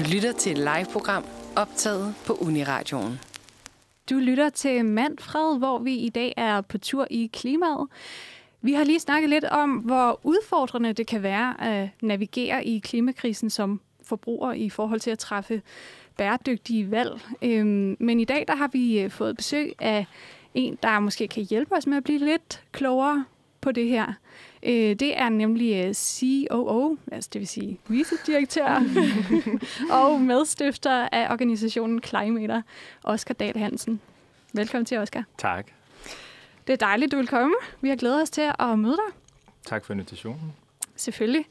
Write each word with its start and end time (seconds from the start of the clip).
Du 0.00 0.04
lytter 0.12 0.32
til 0.32 0.52
et 0.52 0.58
live-program 0.58 1.24
optaget 1.56 2.14
på 2.26 2.32
Uniradioen. 2.32 3.20
Du 4.10 4.14
lytter 4.14 4.48
til 4.48 4.84
Manfred, 4.84 5.58
hvor 5.58 5.78
vi 5.78 5.94
i 5.94 6.08
dag 6.08 6.34
er 6.36 6.60
på 6.60 6.78
tur 6.78 7.06
i 7.10 7.30
klimaet. 7.32 7.88
Vi 8.62 8.72
har 8.72 8.84
lige 8.84 9.00
snakket 9.00 9.30
lidt 9.30 9.44
om, 9.44 9.70
hvor 9.70 10.20
udfordrende 10.22 10.92
det 10.92 11.06
kan 11.06 11.22
være 11.22 11.60
at 11.60 11.88
navigere 12.02 12.64
i 12.64 12.78
klimakrisen 12.78 13.50
som 13.50 13.80
forbruger 14.02 14.52
i 14.52 14.70
forhold 14.70 15.00
til 15.00 15.10
at 15.10 15.18
træffe 15.18 15.62
bæredygtige 16.16 16.90
valg. 16.90 17.20
Øhm, 17.42 17.96
men 18.00 18.20
i 18.20 18.24
dag 18.24 18.44
der 18.48 18.56
har 18.56 18.68
vi 18.72 19.00
øh, 19.00 19.10
fået 19.10 19.36
besøg 19.36 19.72
af 19.78 20.06
en, 20.54 20.78
der 20.82 21.00
måske 21.00 21.28
kan 21.28 21.42
hjælpe 21.42 21.76
os 21.76 21.86
med 21.86 21.96
at 21.96 22.04
blive 22.04 22.18
lidt 22.18 22.62
klogere 22.72 23.24
på 23.60 23.72
det 23.72 23.88
her. 23.88 24.12
Øh, 24.62 24.72
det 24.72 25.18
er 25.18 25.28
nemlig 25.28 25.86
øh, 25.86 25.94
COO, 25.94 26.96
altså 27.12 27.30
det 27.32 27.38
vil 27.38 27.48
sige 27.48 27.78
vicedirektør 27.88 28.82
og 30.00 30.20
medstifter 30.20 31.08
af 31.12 31.32
organisationen 31.32 32.02
Climater, 32.02 32.62
Oscar 33.04 33.34
Dahl 33.34 33.58
Hansen. 33.58 34.00
Velkommen 34.52 34.84
til, 34.84 34.98
Oscar. 34.98 35.24
Tak. 35.38 35.66
Det 36.66 36.72
er 36.72 36.76
dejligt, 36.76 37.12
du 37.12 37.16
vil 37.16 37.28
komme. 37.28 37.54
Vi 37.80 37.88
har 37.88 37.96
glædet 37.96 38.22
os 38.22 38.30
til 38.30 38.52
at 38.58 38.78
møde 38.78 38.96
dig. 38.96 39.14
Tak 39.66 39.84
for 39.84 39.92
invitationen. 39.92 40.52
Selvfølgelig. 40.96 41.44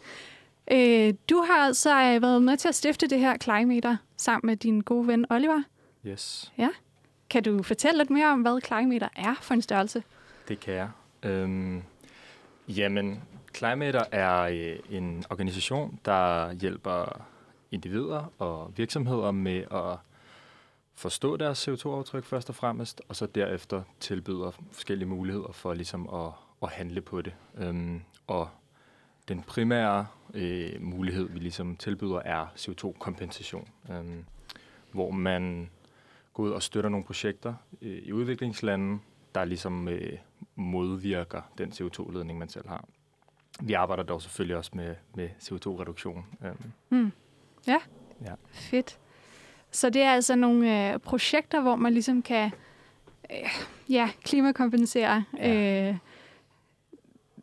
Øh, 0.71 1.13
du 1.29 1.43
har 1.47 1.57
altså 1.57 2.19
været 2.19 2.41
med 2.41 2.57
til 2.57 2.67
at 2.67 2.75
stifte 2.75 3.07
det 3.07 3.19
her 3.19 3.37
Climater 3.37 3.97
sammen 4.17 4.47
med 4.47 4.55
din 4.57 4.81
gode 4.81 5.07
ven 5.07 5.25
Oliver. 5.29 5.61
Yes. 6.07 6.51
Ja. 6.57 6.69
Kan 7.29 7.43
du 7.43 7.63
fortælle 7.63 7.97
lidt 7.97 8.09
mere 8.09 8.27
om, 8.27 8.41
hvad 8.41 8.61
Climater 8.65 9.07
er 9.15 9.35
for 9.41 9.53
en 9.53 9.61
størrelse? 9.61 10.03
Det 10.47 10.59
kan 10.59 10.73
jeg. 10.73 10.89
Øhm, 11.23 11.83
jamen, 12.69 13.23
Climater 13.55 14.03
er 14.11 14.41
øh, 14.41 14.79
en 14.89 15.23
organisation, 15.29 15.99
der 16.05 16.53
hjælper 16.53 17.25
individer 17.71 18.33
og 18.37 18.73
virksomheder 18.77 19.31
med 19.31 19.63
at 19.71 19.97
forstå 20.95 21.37
deres 21.37 21.67
CO2-aftryk 21.67 22.25
først 22.25 22.49
og 22.49 22.55
fremmest, 22.55 23.01
og 23.07 23.15
så 23.15 23.25
derefter 23.25 23.83
tilbyder 23.99 24.51
forskellige 24.71 25.09
muligheder 25.09 25.51
for 25.51 25.73
ligesom 25.73 26.09
at, 26.13 26.31
at 26.63 26.69
handle 26.69 27.01
på 27.01 27.21
det. 27.21 27.33
Øhm, 27.57 28.01
og 28.27 28.49
den 29.27 29.43
primære 29.43 30.07
øh, 30.33 30.81
mulighed, 30.81 31.29
vi 31.29 31.39
ligesom 31.39 31.75
tilbyder, 31.75 32.19
er 32.19 32.45
CO2-kompensation, 32.55 33.67
øhm, 33.91 34.25
hvor 34.91 35.11
man 35.11 35.69
går 36.33 36.43
ud 36.43 36.51
og 36.51 36.63
støtter 36.63 36.89
nogle 36.89 37.05
projekter 37.05 37.53
øh, 37.81 37.97
i 37.97 38.11
udviklingslande, 38.11 38.99
der 39.35 39.45
ligesom 39.45 39.87
øh, 39.87 40.17
modvirker 40.55 41.41
den 41.57 41.69
CO2-ledning, 41.71 42.39
man 42.39 42.49
selv 42.49 42.67
har. 42.67 42.85
Vi 43.61 43.73
arbejder 43.73 44.03
dog 44.03 44.21
selvfølgelig 44.21 44.57
også 44.57 44.71
med, 44.73 44.95
med 45.15 45.29
CO2-reduktion. 45.39 46.25
Øhm, 46.45 46.71
Hmm. 46.89 47.11
Ja. 47.67 47.77
Ja. 48.25 48.33
Fedt. 48.51 48.99
Så 49.71 49.89
det 49.89 50.01
er 50.01 50.11
altså 50.11 50.35
nogle 50.35 50.93
øh, 50.93 50.99
projekter, 50.99 51.61
hvor 51.61 51.75
man 51.75 51.93
ligesom 51.93 52.21
kan 52.21 52.51
øh, 53.31 53.49
ja, 53.89 54.09
klimakompensere 54.23 55.23
Ja. 55.37 55.89
øh, 55.89 55.97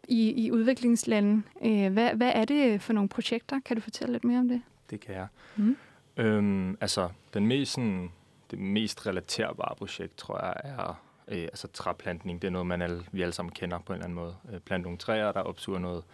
i, 0.08 0.44
i 0.46 0.50
udviklingslande. 0.52 1.42
Øh, 1.64 1.92
hvad, 1.92 2.10
hvad 2.14 2.32
er 2.34 2.44
det 2.44 2.82
for 2.82 2.92
nogle 2.92 3.08
projekter? 3.08 3.60
Kan 3.64 3.76
du 3.76 3.82
fortælle 3.82 4.12
lidt 4.12 4.24
mere 4.24 4.38
om 4.38 4.48
det? 4.48 4.62
Det 4.90 5.00
kan 5.00 5.14
jeg. 5.14 5.26
Mm. 5.56 5.76
Øhm, 6.16 6.76
altså, 6.80 7.08
den 7.34 7.46
mest, 7.46 7.72
sådan, 7.72 8.12
det 8.50 8.58
mest 8.58 9.06
relaterbare 9.06 9.74
projekt, 9.76 10.16
tror 10.16 10.44
jeg, 10.44 10.54
er 10.64 11.02
øh, 11.28 11.42
altså 11.42 11.68
træplantning. 11.68 12.42
Det 12.42 12.48
er 12.48 12.52
noget, 12.52 12.66
man 12.66 12.82
alle, 12.82 13.04
vi 13.12 13.22
alle 13.22 13.32
sammen 13.32 13.52
kender 13.52 13.78
på 13.78 13.92
en 13.92 13.94
eller 13.94 14.04
anden 14.04 14.14
måde. 14.14 14.36
Øh, 14.52 14.60
plante 14.60 14.82
nogle 14.82 14.98
træer, 14.98 15.32
der 15.32 15.40
opsuger 15.40 15.78
noget, 15.78 16.04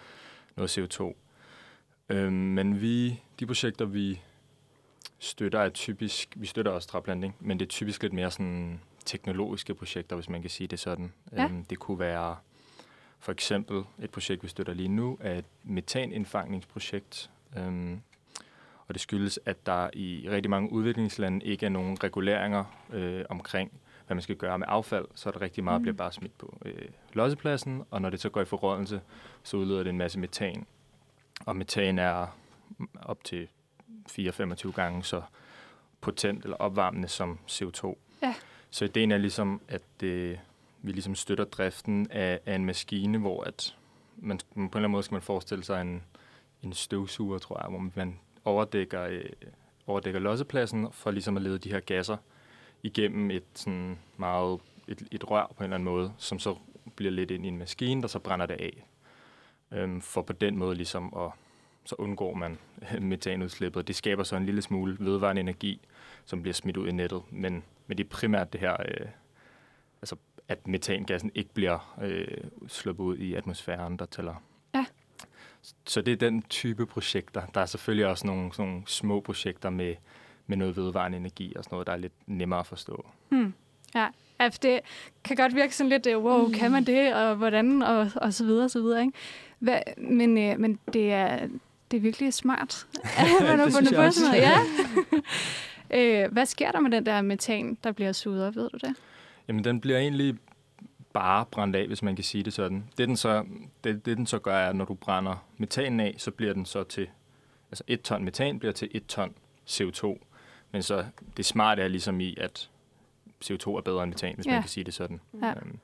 noget 0.56 0.78
CO2. 0.78 1.14
Øhm, 2.08 2.32
men 2.32 2.80
vi, 2.80 3.20
de 3.40 3.46
projekter, 3.46 3.84
vi 3.84 4.20
støtter, 5.18 5.60
er 5.60 5.68
typisk, 5.68 6.34
vi 6.36 6.46
støtter 6.46 6.72
også 6.72 6.88
træplantning, 6.88 7.36
men 7.40 7.58
det 7.58 7.66
er 7.66 7.70
typisk 7.70 8.02
lidt 8.02 8.12
mere 8.12 8.30
sådan 8.30 8.80
teknologiske 9.04 9.74
projekter, 9.74 10.16
hvis 10.16 10.28
man 10.28 10.40
kan 10.40 10.50
sige 10.50 10.66
det 10.66 10.78
sådan. 10.78 11.12
Ja. 11.32 11.44
Øhm, 11.44 11.64
det 11.64 11.78
kunne 11.78 11.98
være 11.98 12.36
for 13.18 13.32
eksempel 13.32 13.82
et 14.02 14.10
projekt, 14.10 14.42
vi 14.42 14.48
støtter 14.48 14.74
lige 14.74 14.88
nu, 14.88 15.18
er 15.20 15.38
et 15.38 15.44
metanindfangningsprojekt. 15.64 17.30
Øhm, 17.56 18.00
og 18.88 18.94
det 18.94 19.00
skyldes, 19.00 19.40
at 19.46 19.66
der 19.66 19.90
i 19.92 20.26
rigtig 20.30 20.50
mange 20.50 20.72
udviklingslande 20.72 21.46
ikke 21.46 21.66
er 21.66 21.70
nogen 21.70 22.02
reguleringer 22.04 22.64
øh, 22.92 23.24
omkring, 23.28 23.72
hvad 24.12 24.16
man 24.16 24.22
skal 24.22 24.36
gøre 24.36 24.58
med 24.58 24.66
affald. 24.70 25.04
Så 25.14 25.28
er 25.28 25.32
der 25.32 25.40
rigtig 25.42 25.64
meget, 25.64 25.80
Mm. 25.80 25.82
bliver 25.82 25.96
bare 25.96 26.12
smidt 26.12 26.38
på 26.38 26.58
øh, 26.64 26.88
lossepladsen, 27.12 27.82
og 27.90 28.02
når 28.02 28.10
det 28.10 28.20
så 28.20 28.28
går 28.28 28.40
i 28.40 28.44
forrådnelse, 28.44 29.00
så 29.42 29.56
udleder 29.56 29.82
det 29.82 29.90
en 29.90 29.98
masse 29.98 30.18
metan. 30.18 30.66
Og 31.46 31.56
metan 31.56 31.98
er 31.98 32.26
op 33.02 33.24
til 33.24 33.48
4-25 34.10 34.72
gange 34.72 35.04
så 35.04 35.22
potent 36.00 36.44
eller 36.44 36.56
opvarmende 36.56 37.08
som 37.08 37.38
CO2. 37.50 37.96
Ja. 38.22 38.34
Så 38.70 38.84
ideen 38.84 39.10
er 39.12 39.18
ligesom, 39.18 39.60
at 39.68 40.02
øh, 40.02 40.38
vi 40.82 40.92
ligesom 40.92 41.14
støtter 41.14 41.44
driften 41.44 42.06
af, 42.10 42.40
af 42.46 42.54
en 42.54 42.64
maskine, 42.64 43.18
hvor 43.18 43.44
at 43.44 43.76
man, 44.16 44.38
på 44.38 44.44
en 44.56 44.64
eller 44.64 44.76
anden 44.76 44.90
måde 44.90 45.02
skal 45.02 45.14
man 45.14 45.22
forestille 45.22 45.64
sig 45.64 45.80
en, 45.80 46.02
en 46.62 46.72
støvsuger, 46.72 47.38
tror 47.38 47.60
jeg, 47.62 47.70
hvor 47.70 47.90
man 47.94 48.18
overdækker, 48.44 49.02
øh, 49.02 49.24
overdækker 49.86 50.20
lossepladsen 50.20 50.88
for 50.92 51.10
ligesom 51.10 51.36
at 51.36 51.42
lede 51.42 51.58
de 51.58 51.70
her 51.70 51.80
gasser 51.80 52.16
igennem 52.82 53.30
et 53.30 53.44
sådan 53.54 53.98
meget 54.16 54.60
et, 54.88 55.08
et 55.10 55.30
rør 55.30 55.46
på 55.46 55.54
en 55.58 55.64
eller 55.64 55.74
anden 55.74 55.84
måde, 55.84 56.12
som 56.18 56.38
så 56.38 56.56
bliver 56.96 57.10
lidt 57.10 57.30
ind 57.30 57.44
i 57.44 57.48
en 57.48 57.58
maskine, 57.58 58.02
der 58.02 58.08
så 58.08 58.18
brænder 58.18 58.46
det 58.46 58.54
af. 58.54 58.86
Øhm, 59.72 60.00
for 60.00 60.22
på 60.22 60.32
den 60.32 60.56
måde 60.56 60.74
ligesom 60.74 61.14
at 61.16 61.30
så 61.84 61.94
undgår 61.98 62.34
man 62.34 62.58
metanudslippet. 63.00 63.88
Det 63.88 63.96
skaber 63.96 64.22
så 64.22 64.36
en 64.36 64.46
lille 64.46 64.62
smule 64.62 64.96
vedvarende 65.00 65.40
energi, 65.40 65.80
som 66.24 66.42
bliver 66.42 66.54
smidt 66.54 66.76
ud 66.76 66.88
i 66.88 66.92
nettet. 66.92 67.22
Men, 67.30 67.64
men 67.86 67.98
det 67.98 68.04
er 68.04 68.08
primært 68.08 68.52
det 68.52 68.60
her, 68.60 68.72
øh, 68.72 69.06
altså 70.02 70.16
at 70.48 70.66
metangassen 70.66 71.30
ikke 71.34 71.54
bliver 71.54 71.98
øh, 72.02 72.44
sluppet 72.68 73.04
ud 73.04 73.16
i 73.16 73.34
atmosfæren, 73.34 73.96
der 73.96 74.04
tæller. 74.04 74.34
Ja. 74.74 74.86
Så 75.84 76.02
det 76.02 76.12
er 76.12 76.16
den 76.16 76.42
type 76.42 76.86
projekter. 76.86 77.46
Der 77.46 77.60
er 77.60 77.66
selvfølgelig 77.66 78.06
også 78.06 78.26
nogle, 78.26 78.52
sådan 78.52 78.70
nogle 78.70 78.82
små 78.86 79.20
projekter 79.20 79.70
med, 79.70 79.94
med 80.46 80.56
noget 80.56 80.76
vedvarende 80.76 81.18
energi 81.18 81.52
og 81.56 81.64
sådan 81.64 81.74
noget, 81.74 81.86
der 81.86 81.92
er 81.92 81.96
lidt 81.96 82.12
nemmere 82.26 82.60
at 82.60 82.66
forstå. 82.66 83.06
Hmm. 83.28 83.54
Ja. 83.94 84.06
for 84.40 84.58
det 84.62 84.80
kan 85.24 85.36
godt 85.36 85.54
virke 85.54 85.76
sådan 85.76 85.90
lidt, 85.90 86.06
øh, 86.06 86.18
wow, 86.18 86.50
kan 86.50 86.70
man 86.70 86.84
det, 86.84 87.14
og 87.14 87.34
hvordan, 87.34 87.82
og, 87.82 88.10
og 88.16 88.34
så 88.34 88.44
videre, 88.44 88.64
og 88.64 88.70
så 88.70 88.80
videre, 88.80 89.00
ikke? 89.00 89.18
Hvad, 89.58 89.80
men, 89.96 90.38
øh, 90.38 90.60
men 90.60 90.78
det 90.92 91.12
er, 91.12 91.48
det 91.90 91.96
er 91.96 92.00
virkelig 92.00 92.34
smart, 92.34 92.86
at 93.02 93.26
man 93.48 93.58
har 93.58 93.64
Det 93.64 93.74
fundet 93.74 93.94
på 93.94 94.10
sådan 94.10 94.30
noget. 94.30 94.42
Ja. 95.90 96.24
øh, 96.24 96.32
hvad 96.32 96.46
sker 96.46 96.72
der 96.72 96.80
med 96.80 96.90
den 96.90 97.06
der 97.06 97.22
metan, 97.22 97.78
der 97.84 97.92
bliver 97.92 98.12
suget 98.12 98.46
op, 98.46 98.56
ved 98.56 98.70
du 98.70 98.78
det? 98.86 98.94
Jamen, 99.48 99.64
den 99.64 99.80
bliver 99.80 99.98
egentlig 99.98 100.38
bare 101.12 101.46
brændt 101.50 101.76
af, 101.76 101.86
hvis 101.86 102.02
man 102.02 102.16
kan 102.16 102.24
sige 102.24 102.44
det 102.44 102.52
sådan. 102.52 102.84
Det, 102.98 103.08
den 103.08 103.16
så, 103.16 103.44
det, 103.84 104.06
det 104.06 104.16
den 104.16 104.26
så 104.26 104.38
gør, 104.38 104.54
er, 104.54 104.68
at 104.68 104.76
når 104.76 104.84
du 104.84 104.94
brænder 104.94 105.44
metanen 105.56 106.00
af, 106.00 106.14
så 106.18 106.30
bliver 106.30 106.52
den 106.52 106.66
så 106.66 106.82
til, 106.84 107.08
altså 107.70 107.84
et 107.86 108.02
ton 108.02 108.24
metan 108.24 108.58
bliver 108.58 108.72
til 108.72 108.88
et 108.92 109.06
ton 109.06 109.34
CO2. 109.70 110.18
Men 110.72 110.82
så 110.82 111.04
det 111.36 111.44
smarte 111.44 111.82
er 111.82 111.88
ligesom 111.88 112.20
i, 112.20 112.36
at 112.40 112.70
CO2 113.44 113.70
er 113.70 113.80
bedre 113.84 114.02
end 114.02 114.10
metan, 114.12 114.34
hvis 114.34 114.46
Ja. 114.46 114.52
man 114.52 114.62
kan 114.62 114.68
sige 114.68 114.84
det 114.84 114.94
sådan. 114.94 115.20
Ja. 115.42 115.50
Øhm, 115.50 115.78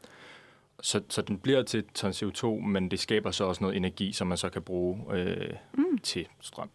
så, 0.81 1.03
så 1.09 1.23
den 1.23 1.39
bliver 1.39 1.63
til 1.63 1.85
ton 1.95 2.11
CO2, 2.11 2.47
men 2.47 2.91
det 2.91 3.01
skaber 3.01 3.31
så 3.31 3.45
også 3.45 3.65
noget 3.65 3.77
energi, 3.77 4.13
som 4.13 4.27
man 4.27 4.39
så 4.39 4.49
kan 4.49 4.63
bruge 4.63 5.05
øh, 5.17 5.55
Mm. 5.73 5.99
til 5.99 6.29
strøm. 6.41 6.71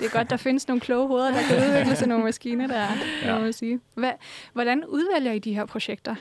Det 0.00 0.06
er 0.06 0.12
godt, 0.18 0.30
der 0.30 0.36
findes 0.36 0.68
nogle 0.68 0.80
kloge 0.80 1.08
hoveder, 1.08 1.30
der 1.30 1.42
kan 1.48 1.68
udvikle 1.68 1.96
sig 1.96 2.08
nogle 2.08 2.24
maskiner, 2.24 2.66
der 2.66 2.86
ja. 3.22 3.34
Ja. 3.34 3.38
må 3.38 3.52
sige. 3.52 3.80
Hvad, 3.94 4.12
hvordan 4.52 4.84
udvælger 4.84 5.32
I 5.32 5.38
de 5.38 5.54
her 5.54 5.64
projekter? 5.66 6.14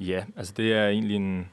Ja, 0.00 0.24
altså 0.36 0.54
det 0.56 0.72
er 0.72 0.88
egentlig 0.88 1.16
en, 1.16 1.48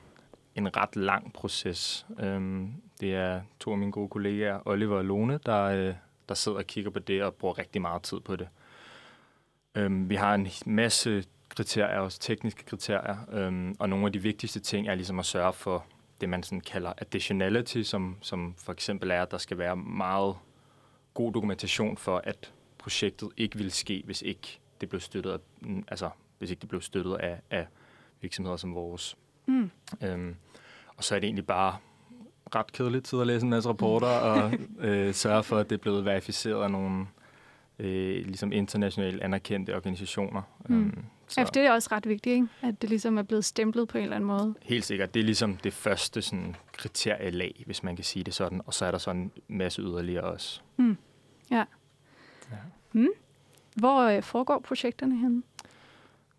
en 0.56 0.78
ret 0.78 0.96
lang 0.96 1.34
proces. 1.34 2.06
Øhm, 2.20 2.74
det 3.00 3.16
er 3.16 3.42
to 3.60 3.72
af 3.72 3.78
mine 3.78 3.92
gode 3.92 4.10
kollegaer, 4.10 4.68
Oliver 4.68 4.98
og 4.98 5.06
Lone, 5.06 5.40
der, 5.46 5.64
øh, 5.64 5.94
der 6.34 6.38
sidder 6.38 6.58
og 6.58 6.68
kigger 6.68 6.92
på 6.92 7.00
det 7.00 7.24
og 7.24 7.36
bruger 7.36 7.58
rigtig 7.58 7.82
meget 7.82 8.02
tid 8.02 8.20
på 8.20 8.36
det. 8.36 8.48
Øhm, 9.76 10.10
vi 10.10 10.16
har 10.16 10.36
en 10.36 10.48
masse 10.66 11.26
kriterier, 11.50 12.00
også 12.00 12.20
tekniske 12.20 12.66
kriterier, 12.66 13.18
øhm, 13.32 13.76
og 13.80 13.90
nogle 13.90 14.06
af 14.06 14.12
de 14.12 14.20
vigtigste 14.20 14.60
ting 14.60 14.88
er 14.88 14.96
ligesom 14.96 15.20
at 15.20 15.26
sørge 15.26 15.54
for 15.54 15.86
det, 16.22 16.30
man 16.30 16.44
sådan 16.44 16.62
kalder 16.62 16.94
additionality, 16.98 17.82
som, 17.82 18.18
som 18.22 18.56
for 18.58 18.74
eksempel 18.74 19.12
er, 19.12 19.22
at 19.22 19.32
der 19.32 19.38
skal 19.38 19.58
være 19.58 19.76
meget 19.76 20.36
god 21.14 21.34
dokumentation 21.34 21.98
for, 21.98 22.22
at 22.24 22.54
projektet 22.78 23.30
ikke 23.38 23.58
ville 23.58 23.72
ske, 23.72 24.02
hvis 24.06 24.22
ikke 24.22 24.60
det 24.82 24.90
blev 24.90 25.02
støttet 25.02 25.32
af, 25.32 25.38
mm, 25.62 25.84
altså 25.88 26.10
hvis 26.38 26.50
ikke 26.50 26.62
det 26.62 26.70
blev 26.70 26.82
støttet 26.82 27.16
af, 27.16 27.42
af 27.50 27.68
virksomheder 28.22 28.58
som 28.58 28.76
vores. 28.76 29.18
Mm. 29.46 29.72
Øhm, 30.04 30.36
og 30.98 31.04
så 31.04 31.16
er 31.16 31.20
det 31.20 31.28
egentlig 31.28 31.48
bare 31.48 31.78
ret 32.56 32.72
kedeligt 32.72 33.06
tid 33.06 33.20
at 33.22 33.28
læse 33.28 33.44
en 33.44 33.50
masse 33.50 33.70
rapporter 33.70 34.08
og 34.08 34.52
øh, 34.88 35.14
sørge 35.14 35.44
for, 35.44 35.58
at 35.58 35.70
det 35.70 35.76
er 35.76 35.82
blevet 35.82 36.06
verificeret 36.06 36.64
af 36.64 36.72
nogle, 36.72 37.06
øh, 37.80 38.26
ligesom 38.26 38.52
internationalt 38.52 39.22
anerkendte 39.22 39.76
organisationer. 39.76 40.42
Mm. 40.70 40.80
Øhm, 40.80 41.04
Så. 41.28 41.42
Ja, 41.42 41.46
det 41.46 41.62
er 41.62 41.72
også 41.72 41.90
ret 41.92 42.08
vigtigt, 42.08 42.34
ikke? 42.34 42.48
at 42.62 42.82
det 42.82 42.90
ligesom 42.90 43.18
er 43.18 43.24
blevet 43.24 43.46
stemplet 43.46 43.88
på 43.88 43.98
en 43.98 44.04
eller 44.04 44.16
anden 44.16 44.28
måde. 44.28 44.56
Helt 44.62 44.86
sikkert. 44.86 45.14
Det 45.14 45.20
er 45.20 45.24
ligesom 45.24 45.58
det 45.58 45.74
første 45.74 46.22
sådan, 46.22 46.56
kriterielag, 46.78 47.64
hvis 47.66 47.84
man 47.84 47.96
kan 47.96 48.06
sige 48.06 48.24
det 48.24 48.34
sådan. 48.34 48.62
Og 48.66 48.74
så 48.74 48.86
er 48.86 48.92
der 48.92 48.98
sådan 48.98 49.22
en 49.22 49.58
masse 49.58 49.82
yderligere 49.82 50.24
også. 50.24 50.62
Mm. 50.78 50.98
Ja. 51.52 51.64
Ja. 52.52 52.58
Mm. 52.92 53.08
Hvor 53.76 54.02
øh, 54.02 54.24
foregår 54.24 54.60
projekterne 54.60 55.18
henne? 55.18 55.44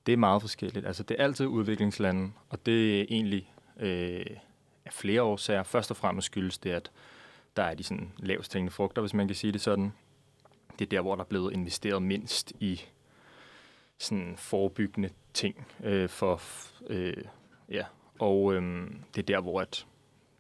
Det 0.07 0.13
er 0.13 0.17
meget 0.17 0.41
forskelligt. 0.43 0.87
Altså, 0.87 1.03
det 1.03 1.17
er 1.19 1.25
altid 1.25 1.47
udviklingslande, 1.47 2.31
og 2.49 2.67
det 2.67 3.01
er 3.01 3.05
egentlig 3.09 3.53
øh, 3.81 4.27
af 4.85 4.93
flere 4.93 5.23
årsager. 5.23 5.63
Først 5.63 5.91
og 5.91 5.97
fremmest 5.97 6.27
skyldes 6.27 6.59
det, 6.59 6.71
at 6.71 6.91
der 7.57 7.63
er 7.63 7.75
de 7.75 7.83
sådan 7.83 8.13
lavest 8.19 8.55
hængende 8.55 8.73
frugter, 8.73 9.03
hvis 9.03 9.15
man 9.15 9.27
kan 9.27 9.37
sige 9.37 9.53
det 9.53 9.61
sådan. 9.61 9.93
Det 10.79 10.85
er 10.85 10.89
der, 10.89 11.01
hvor 11.01 11.15
der 11.15 11.23
er 11.23 11.29
blevet 11.29 11.53
investeret 11.53 12.03
mindst 12.03 12.53
i 12.61 12.81
sådan 13.99 14.35
forebyggende 14.37 15.11
ting 15.35 15.67
øh, 15.85 16.09
for 16.09 16.41
øh, 16.87 17.25
ja. 17.71 17.85
Og 18.19 18.55
øh, 18.55 18.91
det 19.15 19.23
er 19.23 19.27
der, 19.27 19.41
hvor 19.41 19.61
at 19.61 19.87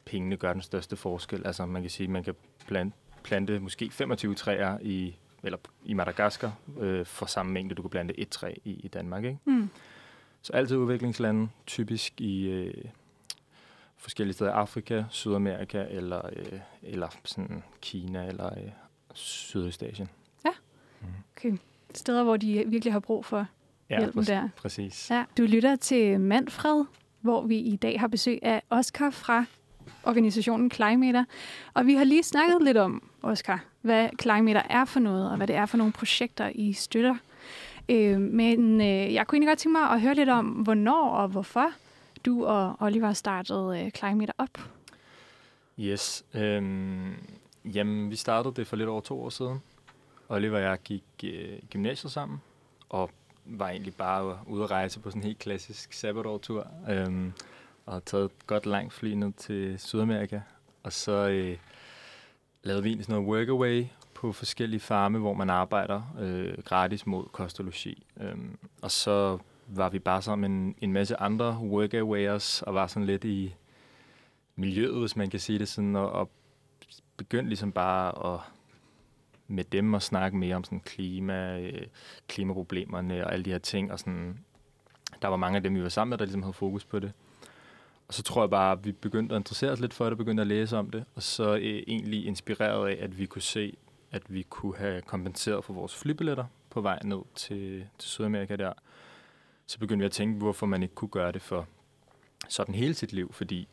pengene 0.05 0.37
gør 0.37 0.53
den 0.53 0.63
største 0.63 0.97
forskel. 0.97 1.47
Altså 1.47 1.67
man 1.67 1.83
kan 1.83 1.91
sige, 1.91 2.09
man 2.09 2.25
kan 2.25 2.35
plante, 2.67 2.97
plante 3.23 3.59
måske 3.59 3.91
25 3.91 4.35
træer 4.35 4.79
i 4.83 5.17
eller 5.43 5.59
i 5.85 5.95
Madagaskar 5.95 6.55
øh, 6.81 7.07
for 7.07 7.27
samme 7.27 7.53
mængde, 7.53 7.75
du 7.75 7.83
kan 7.83 7.91
plante 7.91 8.21
et 8.21 8.29
træ 8.29 8.55
i, 8.65 8.71
i 8.71 8.89
Danmark. 8.89 9.25
Ikke? 9.25 9.39
Mm. 9.45 9.71
Så 10.43 10.53
altid 10.53 10.77
udviklingslande, 10.77 11.49
typisk 11.67 12.21
i 12.21 12.49
øh, 12.49 12.85
forskellige 14.05 14.35
steder 14.35 14.51
i 14.51 14.55
Afrika, 14.55 15.05
Sydamerika 15.11 15.85
eller, 15.91 16.21
øh, 16.37 16.59
eller 16.83 17.09
sådan 17.25 17.63
Kina 17.81 18.27
eller 18.27 18.47
øh, 18.59 18.71
Sydøstasien. 19.15 20.09
Okay. 21.37 21.53
Steder, 21.95 22.23
hvor 22.23 22.37
de 22.37 22.65
virkelig 22.67 22.93
har 22.93 23.01
brug 23.01 23.25
for 23.25 23.47
Ja, 23.91 23.99
hjælpen 23.99 24.21
præcis, 24.21 24.29
der. 24.29 24.49
præcis. 24.57 25.11
Ja. 25.11 25.25
Du 25.39 25.43
lytter 25.43 25.77
til 25.77 26.21
Manfred, 26.21 26.85
hvor 27.21 27.43
vi 27.43 27.57
i 27.59 27.77
dag 27.77 28.01
har 28.01 28.07
besøg 28.07 28.39
af 28.43 28.63
Oscar 28.71 29.11
fra 29.11 29.45
organisationen 30.03 30.71
Climater. 30.71 31.25
Og 31.75 31.87
vi 31.87 31.95
har 31.95 32.05
lige 32.05 32.23
snakket 32.23 32.63
lidt 32.63 32.77
om, 32.77 33.11
Oscar, 33.23 33.65
hvad 33.81 34.09
Climater 34.23 34.63
er 34.71 34.85
for 34.85 35.01
noget, 35.01 35.31
og 35.31 35.37
hvad 35.37 35.47
det 35.47 35.57
er 35.57 35.67
for 35.67 35.77
nogle 35.77 35.93
projekter, 35.93 36.51
I 36.55 36.73
støtter. 36.73 37.17
Øh, 37.89 38.21
men 38.21 38.81
øh, 38.81 39.15
jeg 39.15 39.27
kunne 39.27 39.37
egentlig 39.37 39.49
godt 39.49 39.59
tænke 39.59 39.79
mig 39.79 39.91
at 39.91 40.01
høre 40.01 40.15
lidt 40.15 40.29
om, 40.29 40.47
hvornår 40.47 41.09
og 41.09 41.29
hvorfor 41.29 41.67
du 42.25 42.47
og 42.47 42.77
Oliver 42.81 43.13
startede 43.13 43.85
øh, 43.85 43.91
Climate 43.91 44.33
op. 44.39 44.59
Yes. 45.79 46.25
Øhm, 46.35 47.15
jamen, 47.65 48.11
vi 48.11 48.17
startede 48.17 48.55
det 48.55 48.67
for 48.67 48.77
lidt 48.77 48.89
over 48.89 49.01
to 49.01 49.23
år 49.23 49.29
siden. 49.29 49.63
Oliver 50.29 50.57
og 50.57 50.63
jeg 50.63 50.79
gik 50.85 51.05
øh, 51.25 51.59
i 51.59 51.67
gymnasiet 51.71 52.13
sammen, 52.13 52.43
og 52.89 53.11
var 53.45 53.69
egentlig 53.69 53.95
bare 53.95 54.39
ude 54.47 54.65
at 54.65 54.71
rejse 54.71 55.01
på 55.01 55.11
sådan 55.11 55.23
en 55.23 55.27
helt 55.27 55.39
klassisk 55.39 55.93
sabbatårtur. 55.93 56.67
Øhm, 56.89 57.33
og 57.87 57.93
havde 57.93 58.05
taget 58.05 58.25
et 58.25 58.47
godt 58.47 58.67
langt 58.67 58.93
fly 58.93 59.09
ned 59.13 59.33
til 59.33 59.79
Sydamerika. 59.79 60.41
Og 60.83 60.93
så 60.93 61.29
øh, 61.29 61.57
lavede 62.63 62.83
vi 62.83 62.89
egentlig 62.89 63.05
sådan 63.05 63.23
noget 63.23 63.37
workaway 63.37 63.87
på 64.15 64.33
forskellige 64.33 64.81
farme, 64.81 65.19
hvor 65.19 65.35
man 65.35 65.51
arbejder 65.51 66.03
øh, 66.21 66.55
gratis 66.65 67.07
mod 67.07 67.25
kost 67.33 67.59
og 67.59 67.65
logi. 67.65 68.07
Øhm, 68.21 68.59
og 68.83 68.91
så 68.91 69.39
var 69.67 69.89
vi 69.89 69.99
bare 69.99 70.23
sammen 70.23 70.53
en, 70.53 70.75
en 70.81 70.93
masse 70.93 71.17
andre 71.17 71.59
workawayers, 71.63 72.63
og 72.63 72.75
var 72.75 72.87
sådan 72.87 73.07
lidt 73.07 73.25
i 73.25 73.55
miljøet, 74.57 75.01
hvis 75.01 75.17
man 75.17 75.31
kan 75.31 75.41
sige 75.41 75.59
det 75.59 75.69
sådan, 75.69 75.97
og, 75.97 76.13
og 76.13 76.31
begyndte 77.17 77.49
ligesom 77.49 77.73
bare 77.73 78.35
at 78.35 78.41
med 79.49 79.65
dem 79.65 79.95
at 79.95 80.03
snakke 80.03 80.37
mere 80.37 80.57
om 80.57 80.65
sådan 80.65 80.81
klima, 80.81 81.61
øh, 81.61 81.87
klimaproblemerne 82.29 83.27
og 83.27 83.33
alle 83.33 83.45
de 83.45 83.51
her 83.51 83.59
ting. 83.59 83.93
Og 83.93 83.99
sådan, 83.99 84.39
der 85.23 85.29
var 85.29 85.37
mange 85.37 85.57
af 85.57 85.63
dem, 85.63 85.75
vi 85.75 85.83
var 85.83 85.89
sammen 85.89 86.11
med, 86.11 86.19
der 86.19 86.25
ligesom 86.25 86.43
havde 86.43 86.53
fokus 86.53 86.85
på 86.85 86.99
det. 86.99 87.13
Og 88.09 88.15
så 88.15 88.23
tror 88.23 88.43
jeg 88.43 88.51
bare, 88.51 88.73
at 88.73 88.85
vi 88.85 88.93
begyndte 88.93 89.35
at 89.35 89.39
interessere 89.39 89.71
os 89.71 89.81
lidt 89.81 89.95
for 89.95 90.09
det, 90.09 90.19
begyndte 90.19 90.41
at 90.41 90.47
læse 90.47 90.77
om 90.77 90.91
det, 90.91 91.05
og 91.15 91.23
så 91.23 91.55
øh, 91.55 91.83
egentlig 91.87 92.27
inspireret 92.27 92.89
af, 92.89 93.05
at 93.05 93.19
vi 93.19 93.27
kunne 93.27 93.43
se, 93.43 93.77
at 94.11 94.23
vi 94.29 94.43
kunne 94.43 94.77
have 94.77 95.03
kompenseret 95.03 95.65
for 95.65 95.73
vores 95.73 95.97
flybilletter 95.97 96.45
på 96.71 96.81
vej 96.81 96.99
ned 97.05 97.21
til, 97.35 97.87
til 97.99 98.11
Sydamerika 98.11 98.57
der. 98.57 98.73
Så 99.67 99.79
begyndte 99.79 100.03
vi 100.03 100.07
at 100.07 100.13
tænke, 100.13 100.39
hvorfor 100.39 100.67
man 100.67 100.83
ikke 100.83 100.95
kunne 100.95 101.09
gøre 101.09 101.33
det 101.33 101.43
for 101.43 101.67
sådan 102.49 102.75
hele 102.75 102.95
sit 102.95 103.13
liv, 103.13 103.33
fordi 103.33 103.69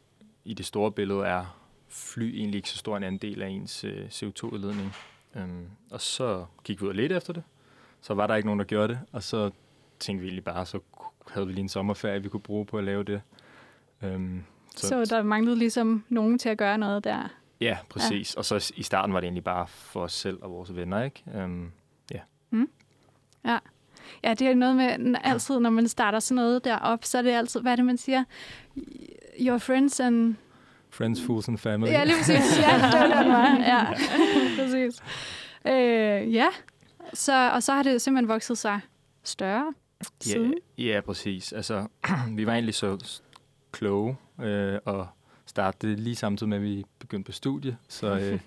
i 0.45 0.53
det 0.53 0.65
store 0.65 0.91
billede 0.91 1.25
er 1.25 1.57
fly 1.89 2.23
egentlig 2.23 2.57
ikke 2.57 2.69
så 2.69 2.77
stor 2.77 2.97
en 2.97 3.03
andel 3.03 3.41
af 3.41 3.47
ens 3.49 3.83
øh, 3.83 4.05
CO2-udledning. 4.07 4.95
Øhm, 5.35 5.67
og 5.91 6.01
så 6.01 6.45
gik 6.63 6.81
vi 6.81 6.85
ud 6.85 6.89
og 6.89 6.95
ledte 6.95 7.15
efter 7.15 7.33
det. 7.33 7.43
Så 8.01 8.13
var 8.13 8.27
der 8.27 8.35
ikke 8.35 8.47
nogen, 8.47 8.59
der 8.59 8.65
gjorde 8.65 8.87
det. 8.87 8.99
Og 9.11 9.23
så 9.23 9.51
tænkte 9.99 10.21
vi 10.21 10.27
egentlig 10.27 10.43
bare, 10.43 10.65
så 10.65 10.79
havde 11.27 11.47
vi 11.47 11.53
lige 11.53 11.61
en 11.61 11.69
sommerferie, 11.69 12.23
vi 12.23 12.29
kunne 12.29 12.41
bruge 12.41 12.65
på 12.65 12.77
at 12.77 12.83
lave 12.83 13.03
det. 13.03 13.21
Øhm, 14.03 14.43
Så, 14.75 14.87
så 14.87 15.15
der 15.15 15.23
manglede 15.23 15.55
ligesom 15.55 16.03
nogen 16.09 16.39
til 16.39 16.49
at 16.49 16.57
gøre 16.57 16.77
noget 16.77 17.03
der. 17.03 17.27
Ja, 17.61 17.77
præcis. 17.89 18.35
Ja. 18.35 18.39
Og 18.39 18.45
så 18.45 18.73
i 18.75 18.83
starten 18.83 19.13
var 19.13 19.19
det 19.19 19.25
egentlig 19.27 19.43
bare 19.43 19.67
for 19.67 20.03
os 20.03 20.13
selv 20.13 20.37
og 20.41 20.51
vores 20.51 20.75
venner, 20.75 21.03
ikke? 21.03 21.23
Øhm, 21.35 21.71
Ja. 22.11 22.19
Ja, 23.45 23.57
det 24.23 24.41
er 24.41 24.53
noget 24.55 24.75
med, 24.75 25.15
altid 25.23 25.59
når 25.59 25.69
man 25.69 25.87
starter 25.87 26.19
sådan 26.19 26.35
noget 26.35 26.65
derop, 26.65 27.05
så 27.05 27.17
er 27.17 27.21
det 27.21 27.31
altid, 27.31 27.61
hvad 27.61 27.71
er 27.71 27.75
det, 27.75 27.85
man 27.85 27.97
siger? 27.97 28.23
Your 29.39 29.57
friends 29.57 29.99
and... 29.99 30.35
friends, 30.89 31.21
fools 31.25 31.47
and 31.47 31.57
family. 31.57 31.91
Ja, 31.91 32.03
lige 32.03 32.15
præcis. 32.17 32.59
Ja, 32.67 32.73
det 32.75 32.99
var 33.09 33.21
det, 33.21 33.31
var. 33.31 33.55
Ja, 33.59 33.85
præcis. 34.63 35.03
Øh, 35.67 36.33
ja, 36.33 36.47
så, 37.13 37.51
og 37.51 37.63
så 37.63 37.73
har 37.73 37.83
det 37.83 38.01
simpelthen 38.01 38.27
vokset 38.27 38.57
sig 38.57 38.79
større 39.23 39.73
Ja, 40.01 40.05
siden. 40.31 40.53
ja, 40.77 41.01
præcis. 41.05 41.53
Altså, 41.53 41.87
vi 42.37 42.45
var 42.45 42.53
egentlig 42.53 42.75
så 42.75 43.19
kloge 43.71 44.17
øh, 44.41 44.79
og 44.85 45.07
startede 45.45 45.95
lige 45.95 46.15
samtidig 46.15 46.49
med, 46.49 46.57
at 46.57 46.63
vi 46.63 46.83
begyndte 46.99 47.25
på 47.27 47.31
studie. 47.31 47.77
Så, 47.89 48.39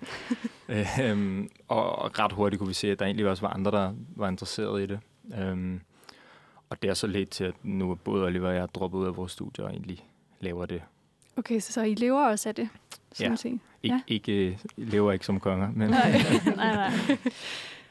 øh, 0.69 1.09
øh, 1.09 1.43
og, 1.67 1.99
og 1.99 2.19
ret 2.19 2.31
hurtigt 2.31 2.59
kunne 2.59 2.67
vi 2.67 2.73
se, 2.73 2.91
at 2.91 2.99
der 2.99 3.05
egentlig 3.05 3.27
også 3.27 3.41
var 3.41 3.49
andre, 3.53 3.71
der 3.71 3.93
var 4.15 4.27
interesseret 4.29 4.81
i 4.81 4.85
det. 4.85 4.99
Øhm, 5.39 5.81
og 6.69 6.81
det 6.81 6.89
er 6.89 6.93
så 6.93 7.07
lidt 7.07 7.29
til, 7.29 7.43
at 7.43 7.53
nu 7.63 7.91
er 7.91 7.95
både 7.95 8.25
Oliver 8.25 8.47
og 8.49 8.55
jeg 8.55 8.67
droppet 8.75 8.99
ud 8.99 9.05
af 9.05 9.17
vores 9.17 9.31
studie 9.31 9.63
og 9.65 9.69
egentlig 9.71 10.05
laver 10.39 10.65
det. 10.65 10.81
Okay, 11.37 11.59
så, 11.59 11.73
så 11.73 11.81
I 11.81 11.93
lever 11.93 12.25
også 12.27 12.49
af 12.49 12.55
det, 12.55 12.69
sådan 13.13 13.31
Ja. 13.31 13.35
set. 13.35 13.53
Ik- 13.53 13.87
Ja. 13.87 13.99
Ikke, 14.07 14.31
øh, 14.47 14.57
lever 14.77 15.11
ikke 15.11 15.25
som 15.25 15.39
konger, 15.39 15.71
men 15.75 15.89
Nej. 15.89 16.11
nej, 16.55 16.75
nej. 16.75 16.91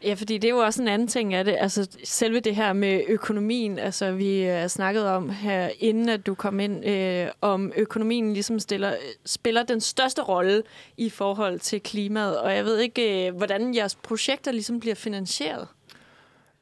Ja, 0.02 0.14
fordi 0.14 0.38
det 0.38 0.48
er 0.48 0.52
jo 0.54 0.58
også 0.58 0.82
en 0.82 0.88
anden 0.88 1.08
ting 1.08 1.34
af 1.34 1.44
det. 1.44 1.56
Altså 1.60 1.88
selve 2.04 2.40
det 2.40 2.56
her 2.56 2.72
med 2.72 3.02
økonomien, 3.08 3.78
altså 3.78 4.12
vi 4.12 4.50
uh, 4.62 4.66
snakkede 4.66 5.10
om 5.16 5.28
her, 5.30 5.70
inden 5.78 6.08
at 6.08 6.26
du 6.26 6.34
kom 6.34 6.60
ind, 6.60 6.86
øh, 6.88 7.28
om 7.40 7.72
økonomien 7.76 8.32
ligesom 8.32 8.58
stiller, 8.60 8.96
spiller 9.26 9.62
den 9.62 9.80
største 9.80 10.22
rolle 10.22 10.62
i 10.96 11.10
forhold 11.10 11.58
til 11.60 11.80
klimaet. 11.80 12.38
Og 12.40 12.54
jeg 12.54 12.64
ved 12.64 12.78
ikke, 12.78 13.28
øh, 13.28 13.36
hvordan 13.36 13.74
jeres 13.74 13.94
projekter 13.94 14.52
ligesom 14.52 14.80
bliver 14.80 14.94
finansieret. 14.94 15.68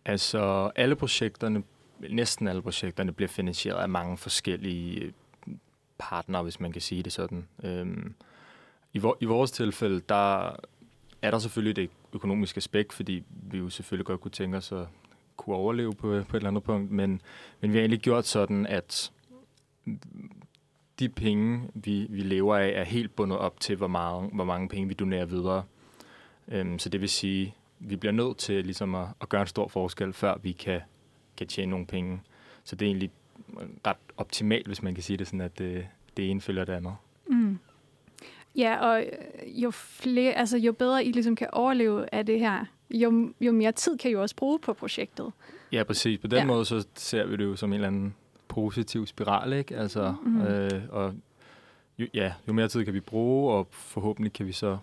Altså, 0.04 0.70
alle 0.76 0.96
projekterne, 0.96 1.62
næsten 2.10 2.48
alle 2.48 2.62
projekterne, 2.62 3.12
bliver 3.12 3.28
finansieret 3.28 3.78
af 3.78 3.88
mange 3.88 4.16
forskellige 4.16 5.00
øh, 5.00 5.12
partnere, 5.98 6.42
hvis 6.42 6.60
man 6.60 6.72
kan 6.72 6.80
sige 6.80 7.02
det 7.02 7.12
sådan. 7.12 7.48
Øhm, 7.64 8.14
i, 8.92 8.98
vor, 8.98 9.16
I 9.20 9.24
vores 9.24 9.50
tilfælde, 9.50 10.00
der 10.08 10.56
er 11.22 11.30
der 11.30 11.38
selvfølgelig 11.38 11.76
det 11.76 11.90
økonomiske 12.12 12.58
aspekt, 12.58 12.92
fordi 12.92 13.24
vi 13.30 13.58
jo 13.58 13.70
selvfølgelig 13.70 14.06
godt 14.06 14.20
kunne 14.20 14.30
tænke 14.30 14.56
os 14.56 14.72
at 14.72 14.86
kunne 15.36 15.56
overleve 15.56 15.92
på, 15.92 16.00
på 16.00 16.36
et 16.36 16.40
eller 16.40 16.48
andet 16.48 16.62
punkt, 16.62 16.90
men, 16.90 17.20
men 17.60 17.72
vi 17.72 17.76
har 17.76 17.80
egentlig 17.80 18.00
gjort 18.00 18.26
sådan, 18.26 18.66
at 18.66 19.12
de 20.98 21.08
penge, 21.08 21.68
vi, 21.74 22.06
vi 22.10 22.20
lever 22.20 22.56
af, 22.56 22.68
er 22.68 22.84
helt 22.84 23.16
bundet 23.16 23.38
op 23.38 23.60
til, 23.60 23.76
hvor, 23.76 23.86
meget, 23.86 24.30
hvor 24.32 24.44
mange 24.44 24.68
penge 24.68 24.88
vi 24.88 24.94
donerer 24.94 25.24
videre. 25.24 25.64
Øhm, 26.48 26.78
så 26.78 26.88
det 26.88 27.00
vil 27.00 27.08
sige, 27.08 27.54
vi 27.88 27.96
bliver 27.96 28.12
nødt 28.12 28.36
til 28.36 28.64
ligesom 28.64 28.94
at, 28.94 29.06
at 29.20 29.28
gøre 29.28 29.40
en 29.40 29.46
stor 29.46 29.68
forskel, 29.68 30.12
før 30.12 30.34
vi 30.42 30.52
kan, 30.52 30.80
kan 31.36 31.46
tjene 31.46 31.70
nogle 31.70 31.86
penge. 31.86 32.20
Så 32.64 32.76
det 32.76 32.86
er 32.86 32.90
egentlig 32.90 33.10
ret 33.86 33.96
optimalt, 34.16 34.66
hvis 34.66 34.82
man 34.82 34.94
kan 34.94 35.02
sige 35.02 35.16
det 35.16 35.26
sådan, 35.26 35.40
at 35.40 35.58
det, 35.58 35.86
det 36.16 36.30
ene 36.30 36.40
følger 36.40 36.64
det 36.64 36.72
andet. 36.72 36.94
Mm. 37.26 37.58
Ja, 38.56 38.78
og 38.80 39.00
øh, 39.02 39.62
jo, 39.62 39.70
flere, 39.70 40.32
altså, 40.32 40.58
jo 40.58 40.72
bedre 40.72 41.04
I 41.04 41.12
ligesom 41.12 41.36
kan 41.36 41.48
overleve 41.52 42.14
af 42.14 42.26
det 42.26 42.38
her, 42.40 42.64
jo, 42.90 43.32
jo 43.40 43.52
mere 43.52 43.72
tid 43.72 43.98
kan 43.98 44.10
I 44.10 44.12
jo 44.12 44.22
også 44.22 44.36
bruge 44.36 44.58
på 44.58 44.72
projektet. 44.72 45.32
Ja, 45.72 45.82
præcis. 45.84 46.18
På 46.18 46.26
den 46.26 46.38
Ja. 46.38 46.44
måde, 46.44 46.64
så 46.64 46.86
ser 46.94 47.26
vi 47.26 47.36
det 47.36 47.44
jo 47.44 47.56
som 47.56 47.70
en 47.70 47.74
eller 47.74 47.86
anden 47.88 48.14
positiv 48.48 49.06
spiral, 49.06 49.52
ikke? 49.52 49.76
Altså, 49.76 50.14
Mhm. 50.22 50.34
mm. 50.34 50.40
øh, 50.42 50.70
og 50.90 51.14
jo, 51.98 52.06
ja, 52.14 52.32
jo 52.48 52.52
mere 52.52 52.68
tid 52.68 52.84
kan 52.84 52.94
vi 52.94 53.00
bruge, 53.00 53.52
og 53.54 53.68
forhåbentlig 53.70 54.32
kan 54.32 54.46
vi 54.46 54.52
så 54.52 54.78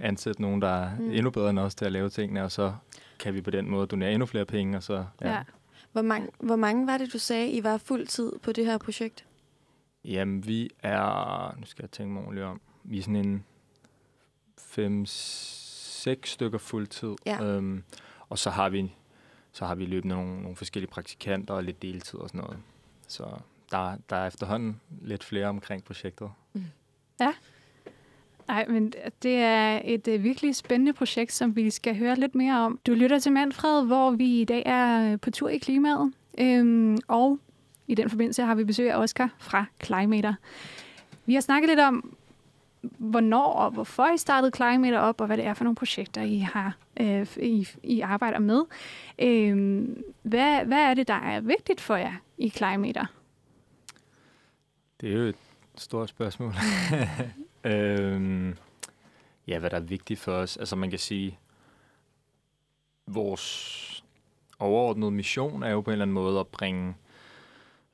ansætte 0.00 0.42
nogen, 0.42 0.62
der 0.62 0.68
er 0.68 0.96
Mm. 0.98 1.10
endnu 1.10 1.30
bedre 1.30 1.50
end 1.50 1.58
os 1.58 1.74
til 1.74 1.84
at 1.84 1.92
lave 1.92 2.08
tingene, 2.10 2.44
og 2.44 2.52
så 2.52 2.74
kan 3.18 3.34
vi 3.34 3.40
på 3.40 3.50
den 3.50 3.70
måde 3.70 3.86
donere 3.86 4.12
endnu 4.12 4.26
flere 4.26 4.44
penge, 4.44 4.76
og 4.76 4.82
så, 4.82 4.94
Ja. 4.94 5.28
ja. 5.28 5.32
ja. 5.34 5.42
Hvor 5.92 6.02
mange, 6.02 6.28
hvor 6.40 6.56
mange 6.56 6.86
var 6.86 6.98
det, 6.98 7.12
du 7.12 7.18
sagde, 7.18 7.50
I 7.50 7.62
var 7.64 7.76
fuld 7.78 8.06
tid 8.06 8.32
på 8.42 8.52
det 8.52 8.66
her 8.66 8.78
projekt? 8.78 9.26
Jamen, 10.04 10.46
vi 10.46 10.70
er... 10.82 11.54
Nu 11.58 11.66
skal 11.66 11.82
jeg 11.82 11.90
tænke 11.90 12.12
mig 12.12 12.22
ordentligt 12.22 12.46
om. 12.46 12.60
Vi 12.84 12.98
er 12.98 13.02
sådan 13.02 13.16
en 13.16 13.44
fem, 14.58 15.06
seks 15.06 16.30
stykker 16.30 16.58
fuldtid. 16.58 17.14
Ja. 17.26 17.42
Øhm, 17.44 17.82
og 18.28 18.38
så 18.38 18.50
har 18.50 18.68
vi 18.68 18.92
så 19.52 19.66
har 19.66 19.74
vi 19.74 19.86
løbende 19.86 20.14
nogle, 20.14 20.42
nogle 20.42 20.56
forskellige 20.56 20.90
praktikanter 20.90 21.54
og 21.54 21.64
lidt 21.64 21.82
deltid 21.82 22.18
og 22.18 22.28
sådan 22.28 22.40
noget. 22.40 22.58
Så 23.08 23.24
der, 23.70 23.96
der 24.10 24.16
er 24.16 24.26
efterhånden 24.26 24.80
lidt 25.02 25.24
flere 25.24 25.46
omkring 25.46 25.84
projektet. 25.84 26.30
Nej, 28.48 28.66
men 28.68 28.92
det 29.22 29.36
er 29.36 29.80
et 29.84 30.08
uh, 30.08 30.24
virkelig 30.24 30.56
spændende 30.56 30.92
projekt, 30.92 31.32
som 31.32 31.56
vi 31.56 31.70
skal 31.70 31.96
høre 31.96 32.14
lidt 32.14 32.34
mere 32.34 32.60
om. 32.60 32.78
Du 32.86 32.92
lytter 32.92 33.18
til 33.18 33.32
Manfred, 33.32 33.86
hvor 33.86 34.10
vi 34.10 34.40
i 34.40 34.44
dag 34.44 34.62
er 34.66 35.16
på 35.16 35.30
tur 35.30 35.48
i 35.48 35.58
klimaet. 35.58 36.12
Øhm, 36.38 36.98
og 37.08 37.38
i 37.86 37.94
den 37.94 38.10
forbindelse 38.10 38.42
har 38.42 38.54
vi 38.54 38.64
besøg 38.64 38.90
af 38.90 38.98
Oscar 38.98 39.34
fra 39.38 39.64
Climater. 39.84 40.34
Vi 41.26 41.34
har 41.34 41.40
snakket 41.40 41.68
lidt 41.68 41.80
om, 41.80 42.16
hvornår 42.82 43.52
og 43.52 43.70
hvorfor 43.70 44.14
I 44.14 44.18
startede 44.18 44.52
Climater 44.56 44.98
op, 44.98 45.20
og 45.20 45.26
hvad 45.26 45.36
det 45.36 45.46
er 45.46 45.54
for 45.54 45.64
nogle 45.64 45.76
projekter, 45.76 46.22
I 46.22 46.38
har 46.38 46.76
øh, 47.00 47.26
I, 47.36 47.68
I 47.82 48.00
arbejder 48.00 48.38
med. 48.38 48.62
Øhm, 49.18 50.02
hvad, 50.22 50.64
hvad 50.64 50.78
er 50.78 50.94
det, 50.94 51.08
der 51.08 51.14
er 51.14 51.40
vigtigt 51.40 51.80
for 51.80 51.96
jer 51.96 52.12
i 52.38 52.48
Climater? 52.48 53.06
Det 55.00 55.12
er 55.12 55.18
jo 55.18 55.24
et 55.24 55.36
stort 55.76 56.08
spørgsmål. 56.08 56.54
øhm, 57.64 58.56
ja, 59.46 59.58
hvad 59.58 59.70
der 59.70 59.76
er 59.76 59.80
vigtigt 59.80 60.20
for 60.20 60.32
os. 60.32 60.56
Altså 60.56 60.76
man 60.76 60.90
kan 60.90 60.98
sige, 60.98 61.38
vores 63.06 64.04
overordnede 64.58 65.10
mission 65.10 65.62
er 65.62 65.70
jo 65.70 65.80
på 65.80 65.90
en 65.90 65.92
eller 65.92 66.04
anden 66.04 66.14
måde 66.14 66.40
at 66.40 66.46
bringe 66.46 66.94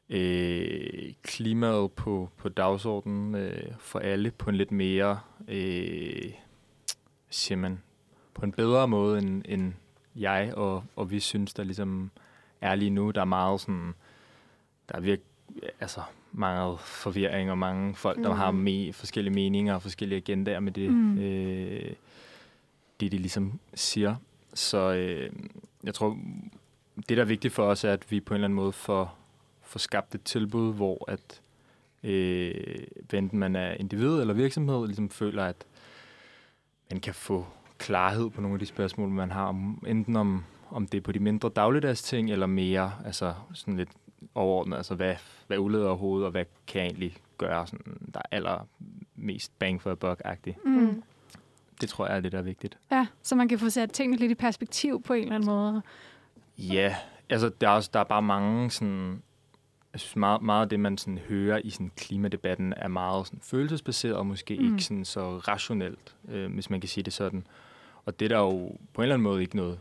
øh, 0.08 1.12
klimaet 1.22 1.92
på, 1.92 2.28
på 2.36 2.48
dagsordenen 2.48 3.34
øh, 3.34 3.72
for 3.78 3.98
alle 3.98 4.30
på 4.30 4.50
en 4.50 4.56
lidt 4.56 4.72
mere, 4.72 5.20
øh, 5.48 6.32
siger 7.30 7.58
man, 7.58 7.82
på 8.34 8.44
en 8.44 8.52
bedre 8.52 8.88
måde, 8.88 9.18
end, 9.18 9.42
end 9.48 9.72
jeg 10.16 10.54
og, 10.54 10.84
og 10.96 11.10
vi 11.10 11.20
synes, 11.20 11.54
der 11.54 11.64
ligesom 11.64 12.10
er 12.60 12.74
lige 12.74 12.90
nu. 12.90 13.10
Der 13.10 13.20
er 13.20 13.24
meget 13.24 13.60
sådan, 13.60 13.94
der 14.88 14.96
er 14.96 15.00
virkelig, 15.00 15.30
altså 15.80 16.00
meget 16.32 16.80
forvirring 16.80 17.50
og 17.50 17.58
mange 17.58 17.94
folk, 17.94 18.16
mm. 18.16 18.22
der 18.22 18.34
har 18.34 18.52
me- 18.52 18.92
forskellige 18.92 19.34
meninger 19.34 19.74
og 19.74 19.82
forskellige 19.82 20.16
agendaer 20.16 20.60
med 20.60 20.72
det, 20.72 20.90
Mm. 20.90 20.96
mm. 20.96 21.18
øh, 21.18 21.92
det 23.00 23.12
de 23.12 23.18
ligesom 23.18 23.60
siger. 23.74 24.16
Så 24.54 24.92
øh, 24.92 25.30
jeg 25.84 25.94
tror, 25.94 26.18
det 27.08 27.16
der 27.16 27.20
er 27.22 27.26
vigtigt 27.26 27.54
for 27.54 27.62
os, 27.64 27.84
er, 27.84 27.92
at 27.92 28.10
vi 28.10 28.20
på 28.20 28.34
en 28.34 28.36
eller 28.36 28.44
anden 28.44 28.56
måde 28.56 28.72
får, 28.72 29.18
får 29.62 29.78
skabt 29.78 30.14
et 30.14 30.22
tilbud, 30.22 30.74
hvor 30.74 31.04
at 31.10 31.40
øh, 32.02 32.54
enten 33.12 33.38
man 33.38 33.56
er 33.56 33.72
individ 33.74 34.20
eller 34.20 34.34
virksomhed, 34.34 34.86
ligesom 34.86 35.10
føler, 35.10 35.44
at 35.44 35.64
man 36.90 37.00
kan 37.00 37.14
få 37.14 37.46
klarhed 37.78 38.30
på 38.30 38.40
nogle 38.40 38.54
af 38.54 38.58
de 38.58 38.66
spørgsmål, 38.66 39.08
man 39.08 39.30
har, 39.30 39.44
om, 39.46 39.84
enten 39.86 40.16
om, 40.16 40.44
om 40.70 40.86
det 40.86 40.98
er 40.98 41.02
på 41.02 41.12
de 41.12 41.18
mindre 41.18 41.48
dagligdags 41.48 42.02
ting, 42.02 42.30
eller 42.30 42.46
mere 42.46 42.92
altså 43.04 43.34
sådan 43.54 43.76
lidt 43.76 43.90
overordnet, 44.34 44.76
altså 44.76 44.94
hvad, 44.94 45.14
hvad 45.46 45.58
uleder 45.58 45.86
overhovedet, 45.86 46.24
og 46.24 46.30
hvad 46.30 46.44
kan 46.66 46.80
jeg 46.80 46.86
egentlig 46.88 47.16
gøre, 47.38 47.66
sådan, 47.66 48.10
der 48.14 48.20
er 48.30 48.36
allermest 48.36 49.58
bang 49.58 49.82
for 49.82 49.90
a 49.90 49.94
buck-agtigt. 49.94 50.64
Mm. 50.64 51.02
Det 51.80 51.88
tror 51.88 52.06
jeg 52.06 52.16
er 52.16 52.20
det, 52.20 52.32
der 52.32 52.38
er 52.38 52.42
vigtigt. 52.42 52.78
Ja, 52.92 53.06
så 53.22 53.34
man 53.34 53.48
kan 53.48 53.58
få 53.58 53.70
sat 53.70 53.92
tingene 53.92 54.16
lidt 54.20 54.32
i 54.32 54.34
perspektiv 54.34 55.02
på 55.02 55.12
en 55.12 55.22
eller 55.22 55.34
anden 55.34 55.46
måde. 55.50 55.82
Ja, 56.58 56.96
altså 57.30 57.48
der 57.60 57.68
er, 57.68 57.72
også, 57.72 57.90
der 57.92 58.00
er 58.00 58.04
bare 58.04 58.22
mange 58.22 58.70
sådan... 58.70 59.22
Jeg 59.92 60.00
synes 60.00 60.16
meget, 60.16 60.42
meget 60.42 60.62
af 60.62 60.68
det, 60.68 60.80
man 60.80 60.98
sådan 60.98 61.18
hører 61.18 61.60
i 61.64 61.70
sådan 61.70 61.90
klimadebatten, 61.96 62.74
er 62.76 62.88
meget 62.88 63.26
sådan 63.26 63.40
følelsesbaseret 63.42 64.16
og 64.16 64.26
måske 64.26 64.56
Mm. 64.56 64.64
mm. 64.64 64.72
ikke 64.72 64.84
sådan 64.84 65.04
så 65.04 65.38
rationelt, 65.38 66.16
øh, 66.28 66.52
hvis 66.54 66.70
man 66.70 66.80
kan 66.80 66.88
sige 66.88 67.04
det 67.04 67.12
sådan. 67.12 67.46
Og 68.04 68.20
det 68.20 68.24
er 68.24 68.28
der 68.28 68.38
jo 68.38 68.50
på 68.94 69.00
en 69.00 69.02
eller 69.02 69.14
anden 69.14 69.22
måde 69.22 69.42
ikke 69.42 69.56
noget 69.56 69.78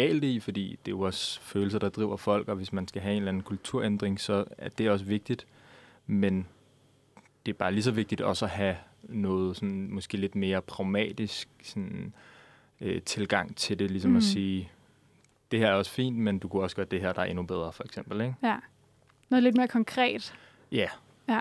galt 0.00 0.24
i, 0.24 0.40
fordi 0.40 0.70
det 0.84 0.92
er 0.92 0.96
jo 0.96 1.00
også 1.00 1.40
følelser, 1.40 1.78
der 1.78 1.88
driver 1.88 2.16
folk, 2.16 2.48
og 2.48 2.56
hvis 2.56 2.72
man 2.72 2.88
skal 2.88 3.02
have 3.02 3.12
en 3.12 3.18
eller 3.18 3.28
anden 3.28 3.42
kulturændring, 3.42 4.20
så 4.20 4.44
er 4.58 4.68
det 4.68 4.90
også 4.90 5.04
vigtigt. 5.04 5.46
Men 6.06 6.46
det 7.46 7.52
er 7.52 7.56
bare 7.56 7.72
lige 7.72 7.82
så 7.82 7.90
vigtigt 7.90 8.20
også 8.20 8.44
at 8.44 8.50
have 8.50 8.76
noget 9.02 9.56
sådan, 9.56 9.88
måske 9.90 10.16
lidt 10.16 10.34
mere 10.34 10.62
pragmatisk 10.62 11.48
sådan, 11.62 12.14
øh, 12.80 13.02
tilgang 13.02 13.56
til 13.56 13.78
det, 13.78 13.90
ligesom 13.90 14.10
Mm. 14.10 14.16
at 14.16 14.22
sige, 14.22 14.70
det 15.50 15.58
her 15.58 15.66
er 15.68 15.74
også 15.74 15.90
fint, 15.90 16.16
men 16.16 16.38
du 16.38 16.48
kunne 16.48 16.62
også 16.62 16.76
gøre 16.76 16.86
det 16.90 17.00
her, 17.00 17.12
der 17.12 17.20
er 17.20 17.26
endnu 17.26 17.42
bedre, 17.42 17.72
for 17.72 17.84
eksempel. 17.84 18.20
Ikke? 18.20 18.34
Ja. 18.42 18.56
Noget 19.30 19.42
lidt 19.42 19.56
mere 19.56 19.68
konkret. 19.68 20.34
Ja, 20.72 20.88
Ja. 21.28 21.40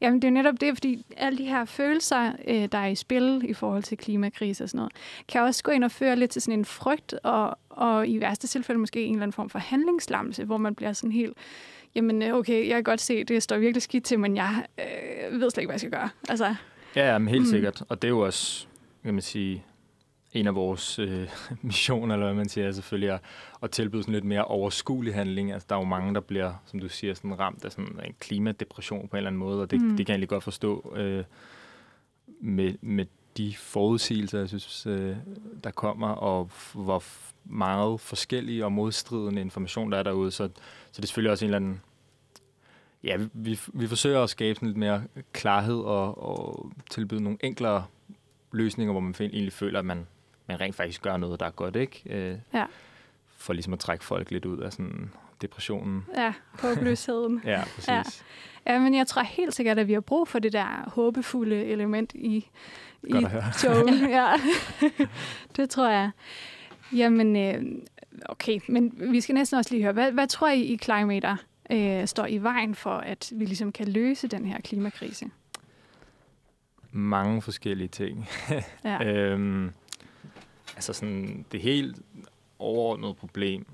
Jamen, 0.00 0.22
det 0.22 0.28
er 0.28 0.32
jo 0.32 0.34
netop 0.34 0.60
det, 0.60 0.74
fordi 0.76 1.04
alle 1.16 1.38
de 1.38 1.44
her 1.44 1.64
følelser, 1.64 2.32
øh, 2.48 2.68
der 2.72 2.78
er 2.78 2.86
i 2.86 2.94
spil 2.94 3.40
i 3.48 3.54
forhold 3.54 3.82
til 3.82 3.98
klimakrise 3.98 4.64
og 4.64 4.68
sådan 4.68 4.78
noget, 4.78 4.92
kan 5.28 5.40
også 5.42 5.62
gå 5.62 5.70
ind 5.70 5.84
og 5.84 5.90
føre 5.90 6.16
lidt 6.16 6.30
til 6.30 6.42
sådan 6.42 6.58
en 6.58 6.64
frygt, 6.64 7.12
og, 7.22 7.58
og 7.70 8.08
i 8.08 8.20
værste 8.20 8.46
tilfælde 8.46 8.80
måske 8.80 9.02
en 9.04 9.12
eller 9.12 9.22
anden 9.22 9.32
form 9.32 9.50
for 9.50 9.58
handlingslammelse, 9.58 10.44
hvor 10.44 10.56
man 10.56 10.74
bliver 10.74 10.92
sådan 10.92 11.12
helt, 11.12 11.36
jamen 11.94 12.22
øh, 12.22 12.34
okay, 12.34 12.68
jeg 12.68 12.74
kan 12.74 12.84
godt 12.84 13.00
se, 13.00 13.24
det 13.24 13.42
står 13.42 13.56
virkelig 13.58 13.82
skidt 13.82 14.04
til, 14.04 14.18
men 14.18 14.36
jeg 14.36 14.64
øh, 14.78 15.40
ved 15.40 15.50
slet 15.50 15.58
ikke, 15.62 15.68
hvad 15.68 15.74
jeg 15.74 15.80
skal 15.80 15.92
gøre. 15.92 16.08
Altså, 16.28 16.54
ja 16.96 17.12
jamen, 17.12 17.28
helt 17.28 17.40
Mm. 17.40 17.46
mm. 17.46 17.50
sikkert. 17.50 17.82
Og 17.88 18.02
det 18.02 18.08
er 18.08 18.12
jo 18.12 18.20
også, 18.20 18.66
kan 19.04 19.14
man 19.14 19.22
sige, 19.22 19.64
en 20.32 20.46
af 20.46 20.54
vores 20.54 20.98
øh, 20.98 21.28
missioner, 21.62 22.14
eller 22.14 22.26
hvad 22.26 22.36
man 22.36 22.48
siger, 22.48 22.68
er 22.68 22.72
selvfølgelig 22.72 23.14
at, 23.14 23.20
at 23.62 23.70
tilbyde 23.70 24.02
sådan 24.02 24.14
lidt 24.14 24.24
mere 24.24 24.44
overskuelig 24.44 25.14
handling. 25.14 25.52
Altså, 25.52 25.66
der 25.68 25.74
er 25.74 25.80
jo 25.80 25.84
mange, 25.84 26.14
der 26.14 26.20
bliver, 26.20 26.52
som 26.66 26.80
du 26.80 26.88
siger, 26.88 27.14
sådan 27.14 27.38
ramt 27.38 27.64
af 27.64 27.72
sådan 27.72 28.00
en 28.06 28.14
klimadepression 28.20 29.08
på 29.08 29.16
en 29.16 29.18
eller 29.18 29.30
anden 29.30 29.40
måde, 29.40 29.62
og 29.62 29.70
det, 29.70 29.80
Mm. 29.80 29.88
det 29.96 30.06
kan 30.06 30.08
jeg 30.08 30.14
egentlig 30.14 30.28
godt 30.28 30.44
forstå 30.44 30.94
øh, 30.96 31.24
med, 32.40 32.74
med 32.80 33.06
de 33.36 33.54
forudsigelser, 33.56 34.38
jeg 34.38 34.48
synes, 34.48 34.86
øh, 34.86 35.16
der 35.64 35.70
kommer, 35.70 36.08
og 36.08 36.50
hvor 36.74 37.02
meget 37.44 38.00
forskellige 38.00 38.64
og 38.64 38.72
modstridende 38.72 39.40
information, 39.40 39.92
der 39.92 39.98
er 39.98 40.02
derude. 40.02 40.30
Så, 40.30 40.48
så 40.92 40.96
det 40.96 41.02
er 41.02 41.06
selvfølgelig 41.06 41.30
også 41.30 41.44
en 41.44 41.48
eller 41.48 41.56
anden... 41.56 41.80
Ja, 43.04 43.16
vi, 43.16 43.28
vi, 43.32 43.58
vi 43.72 43.86
forsøger 43.86 44.22
at 44.22 44.30
skabe 44.30 44.54
sådan 44.54 44.68
lidt 44.68 44.78
mere 44.78 45.02
klarhed 45.32 45.78
og, 45.78 46.22
og 46.22 46.72
tilbyde 46.90 47.22
nogle 47.22 47.38
enklere 47.40 47.84
løsninger, 48.52 48.92
hvor 48.92 49.00
man 49.00 49.14
egentlig 49.20 49.52
føler, 49.52 49.78
at 49.78 49.84
man, 49.84 50.06
man 50.48 50.60
rent 50.60 50.76
faktisk 50.76 51.02
gør 51.02 51.16
noget, 51.16 51.40
der 51.40 51.46
er 51.46 51.50
godt, 51.50 51.76
ikke? 51.76 52.02
Øh, 52.06 52.36
Ja. 52.54 52.64
For 53.36 53.52
ligesom 53.52 53.72
at 53.72 53.78
trække 53.78 54.04
folk 54.04 54.30
lidt 54.30 54.44
ud 54.44 54.58
af 54.58 54.72
sådan 54.72 55.10
depressionen. 55.42 56.04
ja, 56.16 56.32
håbløsheden. 56.60 57.40
Ja, 57.44 57.62
præcis. 57.74 57.88
Ja. 58.66 58.72
Ja. 58.72 58.78
Men 58.78 58.94
jeg 58.94 59.06
tror 59.06 59.22
helt 59.22 59.54
sikkert, 59.54 59.78
at 59.78 59.88
vi 59.88 59.92
har 59.92 60.00
brug 60.00 60.28
for 60.28 60.38
det 60.38 60.52
der 60.52 60.90
håbefulde 60.94 61.64
element 61.64 62.12
i, 62.14 62.48
i 63.02 63.12
Godt 63.12 63.24
togen. 63.62 63.94
Ja. 64.18 64.32
det 65.56 65.70
tror 65.70 65.88
jeg. 65.90 66.10
Jamen, 66.92 67.36
øh, 67.36 67.62
okay, 68.28 68.58
men 68.68 68.92
vi 69.12 69.20
skal 69.20 69.34
næsten 69.34 69.58
også 69.58 69.74
lige 69.74 69.82
høre, 69.82 69.92
hvad, 69.92 70.12
hvad 70.12 70.26
tror 70.26 70.48
I 70.48 70.60
i 70.62 70.76
Climater 70.78 71.36
øh, 71.72 72.06
står 72.06 72.26
i 72.26 72.38
vejen 72.38 72.74
for, 72.74 72.90
at 72.94 73.32
vi 73.34 73.44
ligesom 73.44 73.72
kan 73.72 73.88
løse 73.88 74.28
den 74.28 74.46
her 74.46 74.60
klimakrise? 74.60 75.26
Mange 76.92 77.42
forskellige 77.42 77.88
ting. 77.88 78.28
Ja. 78.84 79.04
øhm, 79.08 79.72
altså 80.78 80.92
sådan, 80.92 81.46
det 81.52 81.60
helt 81.60 81.96
overordnede 82.58 83.14
problem, 83.14 83.66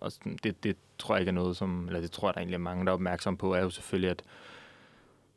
og 0.00 0.12
sådan, 0.12 0.38
det, 0.42 0.64
det 0.64 0.76
tror 0.98 1.14
jeg 1.14 1.20
ikke 1.20 1.28
er 1.28 1.34
noget, 1.34 1.56
som, 1.56 1.86
eller 1.86 2.00
det 2.00 2.12
tror 2.12 2.28
jeg, 2.28 2.34
der 2.34 2.40
egentlig 2.40 2.54
er 2.54 2.58
mange, 2.58 2.84
der 2.84 2.90
er 2.90 2.94
opmærksom 2.94 3.36
på, 3.36 3.54
er 3.54 3.60
jo 3.60 3.70
selvfølgelig, 3.70 4.10
at 4.10 4.22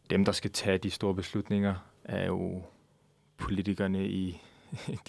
dem, 0.10 0.26
der 0.26 0.32
skal 0.32 0.52
tage 0.52 0.78
de 0.78 0.92
store 0.92 1.16
beslutninger, 1.16 1.76
er 2.04 2.26
jo 2.26 2.64
politikerne 3.38 4.08
i 4.08 4.42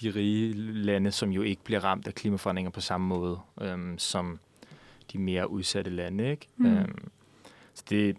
de 0.01 0.09
rige 0.09 0.53
lande, 0.53 1.11
som 1.11 1.29
jo 1.29 1.41
ikke 1.41 1.63
bliver 1.63 1.83
ramt 1.83 2.07
af 2.07 2.15
klimaforandringer 2.15 2.71
på 2.71 2.81
samme 2.81 3.07
måde 3.07 3.39
øhm, 3.61 3.97
som 3.97 4.39
de 5.13 5.17
mere 5.17 5.49
udsatte 5.49 5.91
lande. 5.91 6.31
Ikke? 6.31 6.47
Mm. 6.57 6.65
Øhm, 6.65 7.11
så 7.73 7.83
det, 7.89 8.17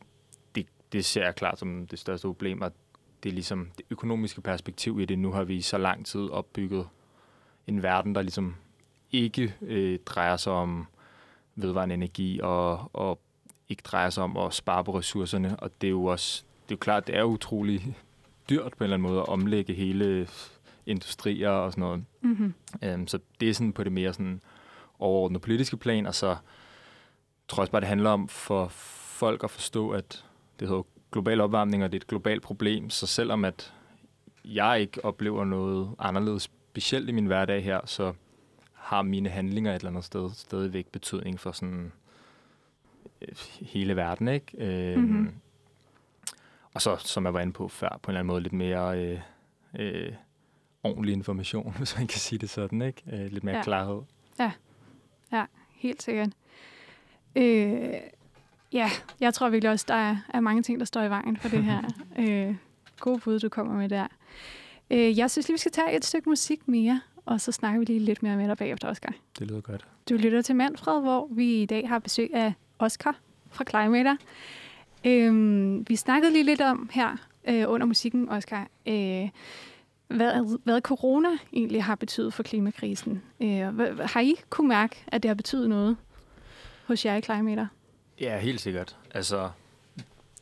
det, 0.55 0.67
det 0.93 1.05
ser 1.05 1.25
jeg 1.25 1.35
klart 1.35 1.59
som 1.59 1.87
det 1.87 1.99
største 1.99 2.27
problem, 2.27 2.63
og 2.63 2.73
det 3.23 3.29
er 3.29 3.35
ligesom 3.35 3.71
det 3.79 3.87
økonomiske 3.91 4.41
perspektiv 4.41 5.01
i 5.01 5.05
det. 5.05 5.19
Nu 5.19 5.33
har 5.33 5.45
vi 5.45 5.57
i 5.57 5.63
så 5.63 5.79
lang 5.79 6.07
tid 6.07 6.31
opbygget 6.31 6.89
en 7.67 7.83
verden, 7.83 8.15
der 8.15 8.23
ligesom 8.23 8.55
ikke 9.13 9.55
øh, 9.61 9.99
drejer 10.07 10.37
sig 10.37 10.53
om 10.53 10.87
vedvarende 11.55 11.95
energi 11.95 12.41
og, 12.43 12.91
og 12.93 13.21
ikke 13.69 13.83
drejer 13.85 14.11
sig 14.11 14.25
om 14.25 14.37
at 14.37 14.55
spare 14.55 14.85
på 14.85 14.99
ressourcerne. 14.99 15.57
Og 15.57 15.71
det 15.81 15.87
er 15.87 15.91
jo 15.91 16.05
også, 16.05 16.45
det 16.63 16.75
er 16.75 16.77
jo 16.77 16.81
klart, 16.81 17.07
det 17.07 17.17
er 17.17 17.23
utrolig 17.23 17.97
dyrt 18.51 18.73
på 18.73 18.85
en 18.85 18.85
eller 18.85 18.97
anden 18.97 19.09
måde 19.09 19.21
at 19.21 19.29
omlægge 19.29 19.73
hele 19.73 20.29
industrier 20.87 21.51
og 21.51 21.73
sådan 21.73 21.83
noget. 21.83 22.05
Mm-hmm. 22.21 22.55
Øhm, 22.83 23.07
så 23.07 23.19
det 23.41 23.51
er 23.51 23.55
sådan 23.55 23.73
på 23.73 23.85
det 23.85 23.93
mere 23.93 24.13
sådan 24.13 24.41
overordnede 24.99 25.41
politiske 25.41 25.77
plan, 25.77 26.07
og 26.07 26.15
så 26.15 26.37
tror 27.49 27.61
jeg 27.61 27.63
også 27.63 27.73
bare, 27.73 27.81
det 27.81 27.89
handler 27.89 28.11
om 28.11 28.29
for 28.29 28.69
folk 28.69 29.45
at 29.45 29.51
forstå, 29.51 29.91
at 29.91 30.25
det 30.61 30.69
hedder 30.69 30.83
global 31.13 31.41
opvarmning, 31.41 31.85
og 31.85 31.93
det 31.93 31.99
er 31.99 32.01
et 32.01 32.07
globalt 32.07 32.43
problem, 32.43 32.91
så 32.91 33.07
selvom 33.07 33.45
at 33.45 33.75
jeg 34.45 34.81
ikke 34.81 35.05
oplever 35.05 35.45
noget 35.45 35.91
anderledes 35.99 36.51
specielt 36.77 37.09
i 37.09 37.13
min 37.13 37.27
hverdag 37.27 37.65
her, 37.65 37.81
så 37.87 38.13
har 38.75 39.03
mine 39.03 39.29
handlinger 39.29 39.71
et 39.73 39.77
eller 39.77 39.91
andet 39.91 40.05
sted 40.05 40.31
stadigvæk 40.35 40.87
betydning 40.87 41.41
for 41.41 41.53
sådan 41.53 41.93
øh, 43.23 43.29
hele 43.61 43.97
verden, 43.97 44.29
ikke? 44.29 44.47
Øhm, 44.59 45.03
Mhm. 45.03 45.35
Og 46.75 46.83
så, 46.83 46.97
som 46.97 47.25
jeg 47.25 47.35
var 47.35 47.41
inde 47.41 47.53
på 47.53 47.69
før, 47.69 47.89
på 48.03 48.11
en 48.11 48.13
eller 48.13 48.21
anden 48.21 48.27
måde 48.27 48.41
lidt 48.41 48.53
mere 48.53 48.99
øh, 49.05 49.21
øh, 49.79 50.13
ordentlig 50.83 51.13
information, 51.13 51.75
hvis 51.79 51.97
man 51.99 52.07
kan 52.07 52.19
sige 52.21 52.39
det 52.39 52.51
sådan, 52.51 52.83
ikke? 52.83 53.03
Øh, 53.13 53.33
lidt 53.33 53.45
mere 53.45 53.53
Ja. 53.55 53.59
ja. 53.59 53.65
klarhed. 53.65 54.03
Helt 55.77 56.03
sikkert. 56.03 56.29
Øh, 57.37 57.95
ja, 58.73 58.91
jeg 59.21 59.35
tror 59.35 59.49
virkelig 59.49 59.71
også, 59.71 59.85
der 59.89 59.95
er, 59.95 60.17
er 60.35 60.41
mange 60.41 60.63
ting, 60.63 60.79
der 60.79 60.85
står 60.87 61.03
i 61.03 61.11
vejen 61.11 61.37
for 61.37 61.49
det 61.49 61.65
her. 61.65 61.83
øh, 62.19 62.57
gode 63.01 63.21
bud, 63.21 63.39
du 63.39 63.49
kommer 63.49 63.77
med 63.77 63.89
der. 63.89 64.07
Øh, 64.91 65.19
jeg 65.19 65.31
synes 65.31 65.49
lige, 65.49 65.55
vi 65.55 65.59
skal 65.59 65.73
tage 65.73 65.97
et 65.97 66.05
stykke 66.05 66.29
musik 66.29 66.69
mere, 66.69 67.01
og 67.27 67.41
så 67.41 67.53
snakker 67.53 67.79
vi 67.79 67.85
lige 67.85 67.99
lidt 67.99 68.23
mere 68.23 68.37
med 68.37 68.49
dig 68.49 68.57
bagefter, 68.57 68.89
Oscar. 68.89 69.13
Det 69.39 69.47
lyder 69.47 69.61
godt. 69.61 69.87
Du 70.09 70.15
lytter 70.15 70.43
til 70.43 70.57
Manfred, 70.57 71.01
hvor 71.01 71.29
vi 71.31 71.63
i 71.63 71.67
dag 71.67 71.89
har 71.89 71.99
besøg 71.99 72.31
af 72.35 72.53
Oscar 72.79 73.17
fra 73.51 73.65
Climater. 73.69 74.17
Øhm, 75.05 75.89
vi 75.89 75.97
snakkede 75.97 76.33
lige 76.33 76.45
lidt 76.45 76.61
om 76.61 76.91
her 76.93 77.17
øh, 77.49 77.65
under 77.69 77.87
musikken, 77.87 78.29
Oscar, 78.29 78.69
øh, 78.87 79.29
hvad, 80.09 80.59
hvad 80.65 80.81
corona 80.81 81.29
egentlig 81.53 81.85
har 81.85 81.95
betydet 81.95 82.35
for 82.35 82.43
klimakrisen. 82.43 83.23
Øh, 83.41 83.69
hvad, 83.69 84.07
har 84.07 84.21
I 84.21 84.35
kunne 84.51 84.69
mærke, 84.69 85.05
at 85.07 85.23
det 85.23 85.29
har 85.29 85.35
betydet 85.35 85.69
noget 85.69 85.97
hos 86.87 87.05
jer 87.05 87.17
i 87.17 87.21
Climater? 87.21 87.67
Ja, 88.21 88.39
helt 88.39 88.61
sikkert. 88.61 88.97
Altså, 89.15 89.51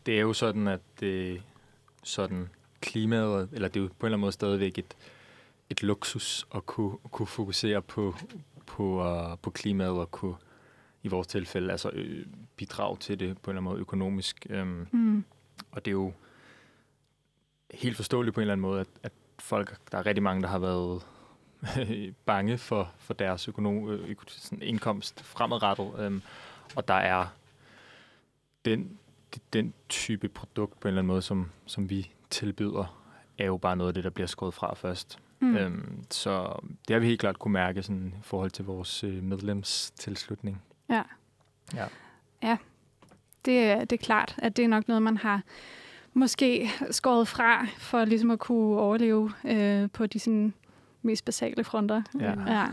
det 0.07 0.17
er 0.17 0.21
jo 0.21 0.33
sådan, 0.33 0.69
at 0.69 0.81
det 1.01 1.43
sådan 2.03 2.49
klimaet, 2.85 3.49
eller 3.53 3.69
det 3.69 3.81
er 3.81 3.85
jo 3.85 3.89
på 3.89 3.93
en 3.93 4.07
eller 4.07 4.17
anden 4.17 4.21
måde 4.21 4.33
stadigvæk 4.33 4.79
et, 4.79 4.97
et 5.71 5.83
luksus 5.83 6.47
at 6.55 6.67
kunne, 6.67 6.99
kunne 7.11 7.27
fokusere 7.27 7.83
på, 7.83 8.15
på, 8.67 8.85
uh, 9.33 9.39
på 9.43 9.51
klimaet 9.51 9.91
og 9.93 10.11
kunne 10.11 10.35
i 11.03 11.09
vores 11.09 11.27
tilfælde 11.27 11.71
altså 11.71 11.91
øh, 11.93 12.27
bidrage 12.57 12.97
til 12.97 13.21
det 13.21 13.39
på 13.39 13.51
en 13.51 13.57
eller 13.57 13.61
anden 13.61 13.73
måde 13.73 13.81
økonomisk. 13.81 14.47
Um, 14.51 14.87
Mm. 14.93 15.25
og 15.73 15.85
det 15.85 15.91
er 15.91 15.93
jo 15.93 16.13
helt 17.71 17.97
forståeligt 17.97 18.35
på 18.35 18.41
en 18.41 18.43
eller 18.43 18.53
anden 18.53 18.63
måde, 18.63 18.81
at, 18.81 18.87
at 19.03 19.13
folk, 19.39 19.77
der 19.93 19.99
er 19.99 20.07
rigtig 20.07 20.23
mange, 20.23 20.43
der 20.43 20.49
har 20.49 20.59
været 20.59 21.07
bange 22.27 22.59
for, 22.59 22.93
for 22.99 23.15
deres 23.15 23.49
økonom, 23.49 23.89
øh, 23.89 24.11
øko, 24.11 24.25
sådan 24.29 24.63
indkomst 24.63 25.23
fremadrettet. 25.25 26.07
Um, 26.07 26.23
og 26.77 26.89
der 26.89 26.95
er 26.95 27.27
den, 28.65 28.99
den 29.53 29.75
type 29.89 30.29
produkt 30.29 30.81
på 30.81 30.89
en 30.89 30.91
eller 30.91 30.99
anden 31.01 31.09
måde, 31.09 31.23
som, 31.23 31.51
som 31.67 31.91
vi 31.91 32.11
tilbyder, 32.35 33.01
er 33.39 33.47
jo 33.47 33.57
bare 33.57 33.77
noget 33.77 33.89
af 33.89 33.95
det, 33.95 34.05
der 34.05 34.11
bliver 34.11 34.27
skåret 34.27 34.55
fra 34.55 34.75
først. 34.75 35.19
Mm. 35.41 35.57
Øhm, 35.57 36.05
så 36.11 36.61
det 36.89 36.95
har 36.95 37.01
vi 37.01 37.07
helt 37.07 37.21
klart 37.21 37.39
kunne 37.39 37.53
mærke 37.53 37.83
sådan, 37.83 38.15
i 38.19 38.23
forhold 38.23 38.51
til 38.51 38.65
vores 38.65 39.05
øh, 39.05 39.23
medlemstilslutning. 39.23 40.63
Ja. 40.89 41.03
Ja. 41.75 41.85
ja. 42.43 42.57
Det, 43.45 43.59
er- 43.59 43.81
det 43.85 43.93
er 43.93 44.05
klart, 44.05 44.35
at 44.39 44.57
det 44.57 44.65
er 44.65 44.69
nok 44.69 44.89
noget, 44.89 45.03
man 45.03 45.17
har 45.17 45.43
måske 46.15 46.71
skåret 46.91 47.29
fra, 47.29 47.67
for 47.79 48.05
ligesom 48.05 48.31
at 48.31 48.39
kunne 48.39 48.79
overleve 48.81 49.33
øh, 49.45 49.91
på 49.91 50.07
de 50.07 50.19
sådan, 50.19 50.55
mest 51.03 51.25
basale 51.25 51.65
fronter. 51.65 52.03
Ja. 52.21 52.35
ja. 52.47 52.67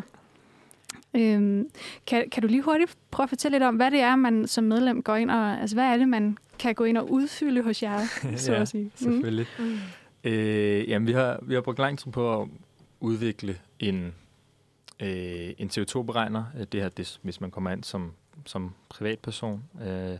Øhm, 1.14 1.70
kan, 2.08 2.30
kan 2.30 2.42
du 2.42 2.48
lige 2.48 2.62
hurtigt 2.62 2.98
prøve 3.12 3.24
at 3.26 3.30
fortælle 3.30 3.56
lidt 3.56 3.64
om, 3.64 3.76
hvad 3.76 3.92
det 3.92 4.00
er, 4.00 4.16
man 4.16 4.48
som 4.48 4.64
medlem 4.64 5.04
går 5.04 5.16
ind 5.16 5.32
og... 5.32 5.60
Altså, 5.62 5.76
hvad 5.76 5.86
er 5.86 5.98
det, 5.98 6.10
man 6.10 6.38
kan 6.62 6.76
gå 6.76 6.84
ind 6.84 6.98
og 6.98 7.12
udfylde 7.12 7.64
hos 7.64 7.84
jer, 7.84 8.00
så 8.38 8.54
Ja, 8.54 8.62
at 8.62 8.68
sige? 8.68 8.84
Mm. 8.84 8.92
Selvfølgelig. 8.96 9.48
Mm. 9.60 9.78
Øh, 10.24 10.90
jamen, 10.90 11.08
vi 11.08 11.12
har, 11.14 11.40
vi 11.42 11.54
har 11.54 11.62
brugt 11.62 11.80
lang 11.80 12.00
tid 12.00 12.12
på 12.12 12.42
at 12.42 12.48
udvikle 13.00 13.58
en, 13.80 14.14
øh, 15.00 15.54
en 15.58 15.68
CO2-beregner. 15.70 16.44
Øh, 16.60 16.66
Det 16.72 16.82
her, 16.82 16.90
det, 16.90 17.20
hvis 17.22 17.42
man 17.42 17.52
kommer 17.52 17.72
ind 17.72 17.84
som, 17.84 18.12
som 18.46 18.74
privatperson, 18.90 19.64
øh, 19.88 20.18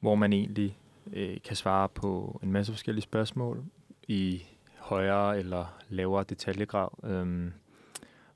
hvor 0.00 0.14
man 0.14 0.32
egentlig 0.32 0.78
øh, 1.12 1.36
kan 1.44 1.56
svare 1.56 1.88
på 1.88 2.40
en 2.42 2.52
masse 2.52 2.72
forskellige 2.72 3.02
spørgsmål 3.02 3.64
i 4.08 4.42
højere 4.78 5.38
eller 5.38 5.78
lavere 5.88 6.24
detaljegrad. 6.28 6.88
Øhm, 7.04 7.52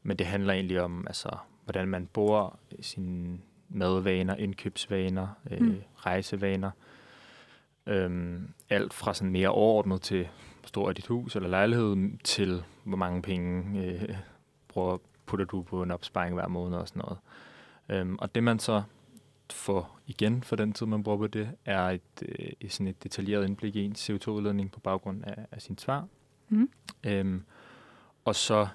men 0.03 0.17
det 0.17 0.27
handler 0.27 0.53
egentlig 0.55 0.81
om, 0.81 1.07
altså, 1.07 1.29
hvordan 1.65 1.89
man 1.89 2.07
bor, 2.07 2.59
sine 2.81 3.39
madvaner, 3.69 4.37
indkøbsvaner, 4.37 5.29
øh, 5.51 5.61
Mm. 5.61 5.77
rejsevaner. 5.97 6.71
Øhm, 7.89 8.49
alt 8.71 8.95
fra 8.95 9.15
sådan 9.15 9.33
mere 9.33 9.49
overordnet 9.49 10.03
til, 10.03 10.29
hvor 10.61 10.69
stor 10.69 10.89
er 10.89 10.93
dit 10.93 11.07
hus 11.07 11.37
eller 11.37 11.49
lejlighed, 11.49 12.19
til 12.25 12.65
hvor 12.85 12.97
mange 12.97 13.23
penge 13.23 13.81
øh, 13.85 14.17
bruger, 14.69 14.99
putter 15.27 15.47
du 15.47 15.63
på 15.63 15.83
en 15.83 15.91
opsparing 15.91 16.35
hver 16.35 16.49
måned 16.49 16.79
og 16.79 16.89
sådan 16.89 17.03
noget. 17.05 17.19
Øhm, 17.89 18.17
og 18.19 18.35
det 18.35 18.43
man 18.43 18.59
så 18.59 18.83
får 19.53 19.99
igen 20.07 20.43
for 20.43 20.57
den 20.57 20.73
tid, 20.73 20.87
man 20.87 21.03
bruger 21.03 21.19
på 21.19 21.27
det, 21.27 21.51
er 21.65 21.83
et, 21.83 22.23
øh, 22.23 22.71
sådan 22.71 22.87
et 22.87 23.03
detaljeret 23.03 23.45
indblik 23.45 23.77
i 23.77 23.85
ens 23.85 24.11
CO2-udledning 24.11 24.73
på 24.73 24.81
baggrund 24.81 25.25
af, 25.25 25.47
af 25.51 25.63
sin 25.63 25.79
svar. 25.79 26.07
Mm. 26.49 26.71
Øhm, 27.07 27.45
og 28.25 28.35
så 28.35 28.69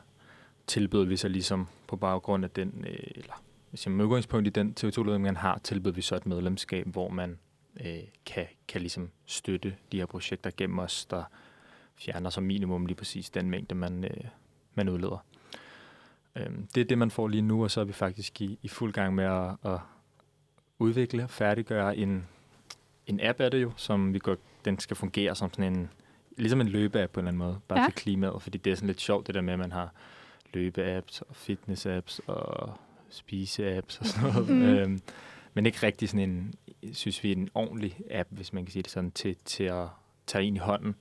tilbyder 0.68 1.06
vi 1.06 1.18
så 1.18 1.28
ligesom 1.28 1.68
på 1.88 1.96
baggrund 1.96 2.44
af 2.44 2.50
den, 2.50 2.86
øh, 2.88 3.08
eller 3.16 3.34
med 3.90 4.06
udgangspunkt 4.06 4.48
i 4.48 4.50
den 4.50 4.76
CO2-udledning, 4.80 5.22
man 5.22 5.36
har, 5.36 5.60
tilbyder 5.64 5.96
vi 5.96 6.02
så 6.02 6.16
et 6.16 6.26
medlemskab, 6.26 6.88
hvor 6.88 7.10
man 7.10 7.38
øh, 7.80 8.00
kan, 8.26 8.46
kan 8.68 8.82
ligesom 8.82 9.10
støtte 9.26 9.76
de 9.92 9.98
her 9.98 10.06
projekter 10.06 10.52
gennem 10.58 10.80
os, 10.80 11.06
der 11.06 11.24
fjerner 11.96 12.30
som 12.30 12.44
minimum 12.44 12.86
lige 12.86 12.96
præcis 12.98 13.30
den 13.30 13.50
mængde, 13.50 13.76
man, 13.76 14.04
øh, 14.04 14.24
man 14.76 14.90
udleder. 14.90 15.26
Øhm, 16.36 16.68
det 16.76 16.82
er 16.82 16.86
det, 16.86 16.98
man 16.98 17.12
får 17.12 17.28
lige 17.28 17.42
nu, 17.42 17.64
og 17.64 17.72
så 17.72 17.82
er 17.82 17.86
vi 17.86 17.94
faktisk 17.94 18.42
i, 18.42 18.60
i 18.62 18.68
fuld 18.68 18.94
gang 18.94 19.16
med 19.16 19.24
at, 19.26 19.72
at 19.74 19.80
udvikle 20.80 21.24
og 21.24 21.30
færdiggøre 21.30 21.98
en, 21.98 22.28
en 23.08 23.20
app 23.24 23.40
af 23.42 23.52
det 23.52 23.62
jo, 23.62 23.72
som 23.76 24.14
vi 24.14 24.20
går, 24.20 24.38
den 24.66 24.80
skal 24.80 24.96
fungere 24.98 25.36
som 25.36 25.54
sådan 25.54 25.74
en, 25.74 25.90
ligesom 26.38 26.62
en 26.62 26.68
løbeapp 26.68 27.12
på 27.14 27.20
en 27.20 27.28
eller 27.28 27.30
anden 27.32 27.48
måde, 27.48 27.60
bare 27.68 27.80
Ja. 27.80 27.86
til 27.86 27.94
klimaet, 27.94 28.42
fordi 28.42 28.58
det 28.58 28.72
er 28.72 28.76
sådan 28.76 28.88
lidt 28.88 29.02
sjovt 29.02 29.28
det 29.28 29.36
der 29.36 29.42
med, 29.42 29.54
at 29.54 29.60
man 29.60 29.72
har 29.72 29.94
løbeapps 30.54 31.22
og 31.22 31.36
fitness-apps 31.36 32.20
og 32.28 32.78
spise-apps 33.10 34.00
og 34.00 34.06
sådan 34.06 34.32
noget. 34.34 34.50
Mm. 34.50 34.62
Øhm, 34.64 35.02
men 35.54 35.66
ikke 35.66 35.78
rigtig 35.84 36.10
sådan 36.10 36.30
en, 36.30 36.54
synes 36.94 37.24
vi, 37.24 37.32
en 37.32 37.50
ordentlig 37.54 38.00
app, 38.12 38.30
hvis 38.32 38.54
man 38.54 38.66
kan 38.66 38.72
sige 38.72 38.84
det 38.84 38.92
sådan, 38.92 39.12
til, 39.12 39.36
til 39.46 39.64
at 39.64 39.88
tage 40.28 40.46
ind 40.46 40.56
i 40.56 40.60
hånden 40.60 40.96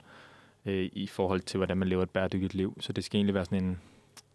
øh, 0.65 0.89
i 0.93 1.07
forhold 1.07 1.41
til, 1.41 1.57
hvordan 1.57 1.77
man 1.77 1.87
lever 1.87 2.03
et 2.03 2.09
bæredygtigt 2.09 2.53
liv. 2.53 2.77
Så 2.79 2.93
det 2.93 3.03
skal 3.03 3.17
egentlig 3.17 3.33
være 3.33 3.45
sådan 3.45 3.63
en 3.63 3.79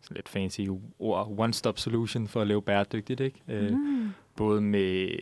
sådan 0.00 0.14
lidt 0.14 0.28
fancy 0.28 0.60
ord, 0.98 1.26
one-stop 1.38 1.78
solution 1.78 2.28
for 2.28 2.40
at 2.40 2.46
leve 2.46 2.62
bæredygtigt, 2.62 3.20
ikke? 3.20 3.42
Øh, 3.48 3.72
Mm. 3.72 4.10
både 4.36 4.60
med 4.60 5.18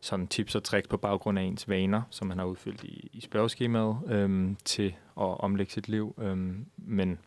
sådan 0.00 0.26
tips 0.26 0.54
og 0.54 0.64
tricks 0.64 0.88
på 0.88 0.96
baggrund 0.96 1.38
af 1.38 1.42
ens 1.42 1.68
vaner, 1.68 2.02
som 2.10 2.26
man 2.28 2.38
har 2.38 2.44
udfyldt 2.44 2.84
i, 2.84 3.10
i 3.12 3.20
spørgeskemaet, 3.20 3.96
øhm, 4.08 4.56
til 4.64 4.86
at 5.16 5.40
omlægge 5.40 5.72
sit 5.72 5.88
liv. 5.88 6.14
Øhm, 6.18 6.66
men 6.76 7.18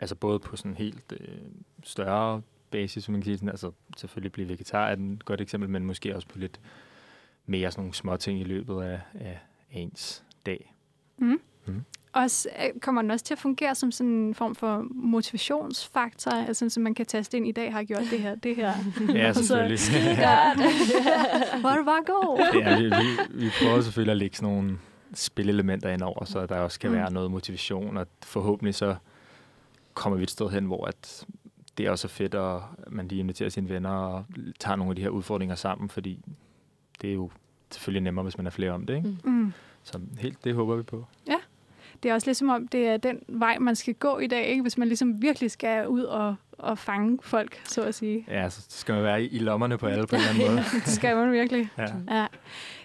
altså 0.00 0.14
både 0.14 0.38
på 0.38 0.56
sådan 0.56 0.74
helt 0.76 1.12
øh, 1.20 1.38
større 1.82 2.42
basis, 2.70 3.04
som 3.04 3.12
man 3.12 3.20
kan 3.20 3.24
sige, 3.24 3.36
sådan, 3.36 3.48
altså 3.48 3.70
selvfølgelig 3.96 4.32
blive 4.32 4.48
vegetar 4.48 4.88
er 4.88 4.92
et 4.92 5.24
godt 5.24 5.40
eksempel, 5.40 5.70
men 5.70 5.84
måske 5.86 6.16
også 6.16 6.28
på 6.28 6.38
lidt 6.38 6.60
mere 7.46 7.70
sådan 7.70 7.82
nogle 7.82 7.94
små 7.94 8.16
ting 8.16 8.40
i 8.40 8.44
løbet 8.44 8.82
af, 8.82 9.00
af, 9.20 9.38
ens 9.72 10.24
dag. 10.46 10.74
Mm. 11.18 11.40
Mm. 11.66 11.84
Også, 12.12 12.48
øh, 12.64 12.80
kommer 12.80 13.02
den 13.02 13.10
også 13.10 13.24
til 13.24 13.34
at 13.34 13.38
fungere 13.38 13.74
som 13.74 13.92
sådan 13.92 14.12
en 14.12 14.34
form 14.34 14.54
for 14.54 14.86
motivationsfaktor, 14.90 16.30
altså 16.30 16.68
så 16.68 16.80
man 16.80 16.94
kan 16.94 17.06
taste 17.06 17.36
ind, 17.36 17.46
i 17.48 17.52
dag 17.52 17.72
har 17.72 17.78
jeg 17.78 17.86
gjort 17.86 18.02
det 18.10 18.20
her, 18.20 18.34
det 18.34 18.56
her. 18.56 18.72
Ja, 19.14 19.28
Og 19.28 19.34
så- 19.34 19.42
selvfølgelig. 19.46 19.78
Ja, 20.18 20.52
det, 20.56 20.64
hvor 21.60 21.68
er 21.70 21.76
du 21.76 21.84
bare 21.84 22.04
god. 22.06 22.60
ja, 22.60 22.78
vi, 22.78 22.84
vi, 22.84 23.44
vi 23.44 23.50
prøver 23.62 23.80
selvfølgelig 23.80 24.10
at 24.12 24.16
lægge 24.16 24.36
sådan 24.36 24.54
nogle 24.54 24.78
spillelementer 25.14 25.90
ind 25.90 26.02
over, 26.02 26.24
så 26.24 26.46
der 26.46 26.58
også 26.58 26.80
kan 26.80 26.90
Mm. 26.90 26.96
være 26.96 27.12
noget 27.12 27.30
motivation, 27.30 27.96
og 27.96 28.06
forhåbentlig 28.22 28.74
så 28.74 28.96
kommer 29.94 30.16
vi 30.16 30.22
et 30.22 30.30
sted 30.30 30.48
hen, 30.50 30.64
hvor 30.64 30.84
at 30.86 31.26
det 31.78 31.86
er 31.86 31.90
også 31.90 32.08
fedt, 32.08 32.34
at 32.34 32.60
man 32.86 33.08
lige 33.08 33.18
inviterer 33.18 33.48
sine 33.48 33.68
venner 33.68 33.90
og 33.90 34.24
tager 34.58 34.76
nogle 34.76 34.90
af 34.90 34.96
de 34.96 35.02
her 35.02 35.08
udfordringer 35.08 35.54
sammen, 35.54 35.88
fordi 35.88 36.20
det 37.02 37.10
er 37.10 37.14
jo 37.14 37.30
selvfølgelig 37.70 38.02
nemmere, 38.02 38.22
hvis 38.22 38.36
man 38.36 38.46
er 38.46 38.50
flere 38.50 38.70
om 38.72 38.86
det. 38.86 38.96
Ikke? 38.96 39.16
Mm. 39.24 39.30
Mm. 39.32 39.52
Så 39.82 40.00
helt 40.18 40.44
det 40.44 40.54
håber 40.54 40.76
vi 40.76 40.82
på. 40.82 41.06
Det 42.02 42.10
er 42.10 42.14
også 42.14 42.26
ligesom 42.26 42.48
om, 42.48 42.68
det 42.68 42.86
er 42.86 42.96
den 42.96 43.20
vej, 43.28 43.58
man 43.58 43.76
skal 43.76 43.94
gå 43.94 44.18
i 44.18 44.26
dag, 44.26 44.46
ikke? 44.46 44.62
hvis 44.62 44.78
man 44.78 44.88
ligesom 44.88 45.22
virkelig 45.22 45.50
skal 45.50 45.88
ud 45.88 46.02
og, 46.02 46.34
og 46.52 46.78
fange 46.78 47.18
folk, 47.22 47.60
så 47.64 47.82
at 47.82 47.94
sige. 47.94 48.24
Ja, 48.28 48.48
så 48.50 48.66
skal 48.68 48.94
man 48.94 49.04
være 49.04 49.22
i, 49.22 49.26
i 49.26 49.38
lommerne 49.38 49.78
på 49.78 49.86
alle 49.86 50.06
på 50.06 50.16
en 50.16 50.20
eller 50.22 50.30
anden 50.30 50.46
måde. 50.54 50.64
Det 50.74 50.88
skal 50.88 51.16
man 51.16 51.32
virkelig. 51.32 51.68
Ja. 51.78 51.86
Ja. 52.10 52.26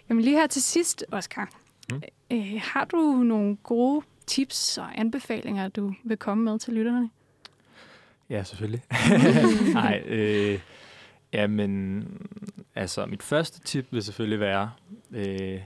Jamen 0.10 0.24
lige 0.24 0.36
her 0.36 0.48
til 0.48 0.62
sidst, 0.62 1.06
Oscar. 1.12 1.50
Mm. 1.92 2.02
Øh, 2.32 2.62
har 2.64 2.86
du 2.86 2.98
nogle 3.24 3.56
gode 3.56 4.06
tips 4.28 4.78
og 4.78 5.00
anbefalinger, 5.00 5.68
du 5.68 5.94
vil 6.04 6.18
komme 6.18 6.44
med 6.44 6.60
til 6.60 6.74
lytterne? 6.74 7.10
Ja, 8.32 8.44
selvfølgelig. 8.44 8.84
Nej, 9.74 10.04
øh, 10.06 10.60
jamen, 11.34 12.08
altså 12.76 13.06
mit 13.06 13.24
første 13.24 13.60
tip 13.60 13.88
vil 13.91 14.04
selvfølgelig 14.04 14.39
være, 14.39 14.72
øh, 15.12 15.62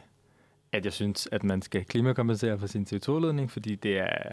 at 0.71 0.86
jeg 0.86 0.93
synes, 0.93 1.28
at 1.32 1.43
man 1.43 1.62
skal 1.62 1.86
klimakompensere 1.86 2.60
for 2.60 2.67
sin 2.67 2.88
CO2-ledning, 2.93 3.51
fordi 3.51 3.75
det 3.75 3.97
er 3.97 4.32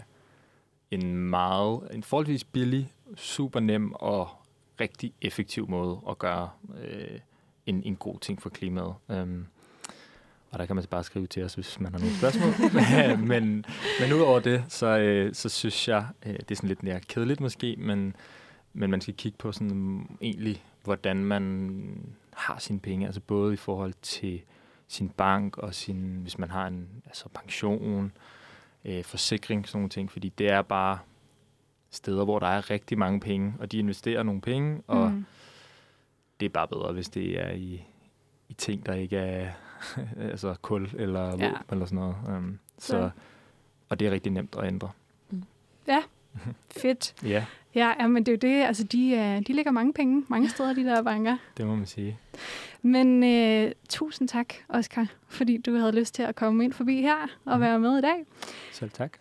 en 0.91 1.17
meget, 1.17 1.87
en 1.93 2.03
forholdsvis 2.03 2.43
billig, 2.43 2.93
super 3.15 3.59
nem 3.59 3.93
og 3.93 4.29
rigtig 4.81 5.13
effektiv 5.21 5.69
måde 5.69 6.01
at 6.09 6.17
gøre 6.17 6.49
øh, 6.83 7.19
en, 7.65 7.83
en 7.83 7.95
god 7.95 8.19
ting 8.19 8.41
for 8.41 8.49
klimaet. 8.49 8.93
Um, 9.07 9.47
og 10.53 10.59
der 10.59 10.65
kan 10.65 10.75
man 10.75 10.85
bare 10.89 11.03
skrive 11.03 11.27
til 11.27 11.43
os, 11.43 11.53
hvis 11.53 11.79
man 11.79 11.91
har 11.91 11.99
nogle 11.99 12.15
spørgsmål. 12.15 12.53
men, 13.31 13.65
men 13.99 14.13
udover 14.13 14.39
det, 14.39 14.63
så, 14.67 14.97
øh, 14.97 15.33
så 15.33 15.49
synes 15.49 15.87
jeg, 15.87 16.05
øh, 16.25 16.33
det 16.33 16.51
er 16.51 16.55
sådan 16.55 16.67
lidt 16.67 16.83
mere 16.83 16.99
kedeligt 16.99 17.39
måske, 17.39 17.75
men 17.77 18.15
men 18.73 18.91
man 18.91 19.01
skal 19.01 19.13
kigge 19.13 19.37
på 19.37 19.51
sådan 19.51 20.17
egentlig, 20.21 20.63
hvordan 20.83 21.17
man 21.17 22.15
har 22.33 22.59
sine 22.59 22.79
penge, 22.79 23.05
altså 23.05 23.21
både 23.21 23.53
i 23.53 23.57
forhold 23.57 23.93
til 24.01 24.41
sin 24.87 25.09
bank 25.09 25.57
og 25.57 25.73
sin, 25.73 26.19
hvis 26.21 26.37
man 26.37 26.51
har 26.51 26.67
en 26.67 26.87
altså 27.05 27.29
pension, 27.29 28.11
øh, 28.85 29.03
forsikring, 29.03 29.67
sådan 29.67 29.77
nogle 29.77 29.89
ting, 29.89 30.11
fordi 30.11 30.29
det 30.29 30.49
er 30.49 30.61
bare 30.61 30.99
steder, 31.91 32.23
hvor 32.23 32.39
der 32.39 32.47
er 32.47 32.69
rigtig 32.69 32.97
mange 32.97 33.19
penge, 33.19 33.53
og 33.59 33.71
de 33.71 33.77
investerer 33.77 34.23
nogle 34.23 34.41
penge, 34.41 34.81
og 34.87 35.11
Mm. 35.11 35.25
det 36.39 36.45
er 36.45 36.49
bare 36.49 36.67
bedre, 36.67 36.93
hvis 36.93 37.09
det 37.09 37.39
er 37.41 37.51
i, 37.51 37.83
i 38.49 38.53
ting, 38.53 38.85
der 38.85 38.93
ikke 38.93 39.17
er 39.17 39.51
altså 40.31 40.55
kul 40.61 40.89
eller 40.95 41.29
våben 41.31 41.39
Ja. 41.39 41.51
eller 41.71 41.85
sådan 41.85 41.95
noget. 41.99 42.15
Um, 42.37 42.59
så, 42.79 42.87
Så- 42.87 43.09
og 43.89 43.99
det 43.99 44.07
er 44.07 44.11
rigtig 44.11 44.31
nemt 44.31 44.55
at 44.59 44.67
ændre. 44.67 44.89
Fedt. 46.81 47.13
Ja, 47.23 47.45
Ja, 47.75 47.93
ja, 47.99 48.07
men 48.07 48.25
det 48.25 48.31
er 48.43 48.49
jo 48.49 48.53
det. 48.55 48.63
Altså, 48.65 48.83
de, 48.83 49.11
øh, 49.11 49.47
de 49.47 49.53
lægger 49.53 49.71
mange 49.71 49.93
penge 49.93 50.25
mange 50.27 50.49
steder, 50.49 50.73
de 50.73 50.83
der 50.83 51.01
banker. 51.03 51.37
det 51.57 51.67
må 51.67 51.75
man 51.75 51.85
sige. 51.85 52.19
Men 52.81 53.23
øh, 53.23 53.71
tusind 53.89 54.27
tak, 54.27 54.53
Oscar, 54.69 55.07
fordi 55.27 55.57
du 55.57 55.75
havde 55.77 55.91
lyst 55.99 56.15
til 56.15 56.23
at 56.23 56.35
komme 56.35 56.63
ind 56.63 56.73
forbi 56.73 57.01
her 57.01 57.15
og 57.45 57.51
Mhm. 57.57 57.61
være 57.61 57.79
med 57.79 57.97
i 57.97 58.01
dag. 58.01 58.25
Selv 58.71 58.91
tak. 58.91 59.11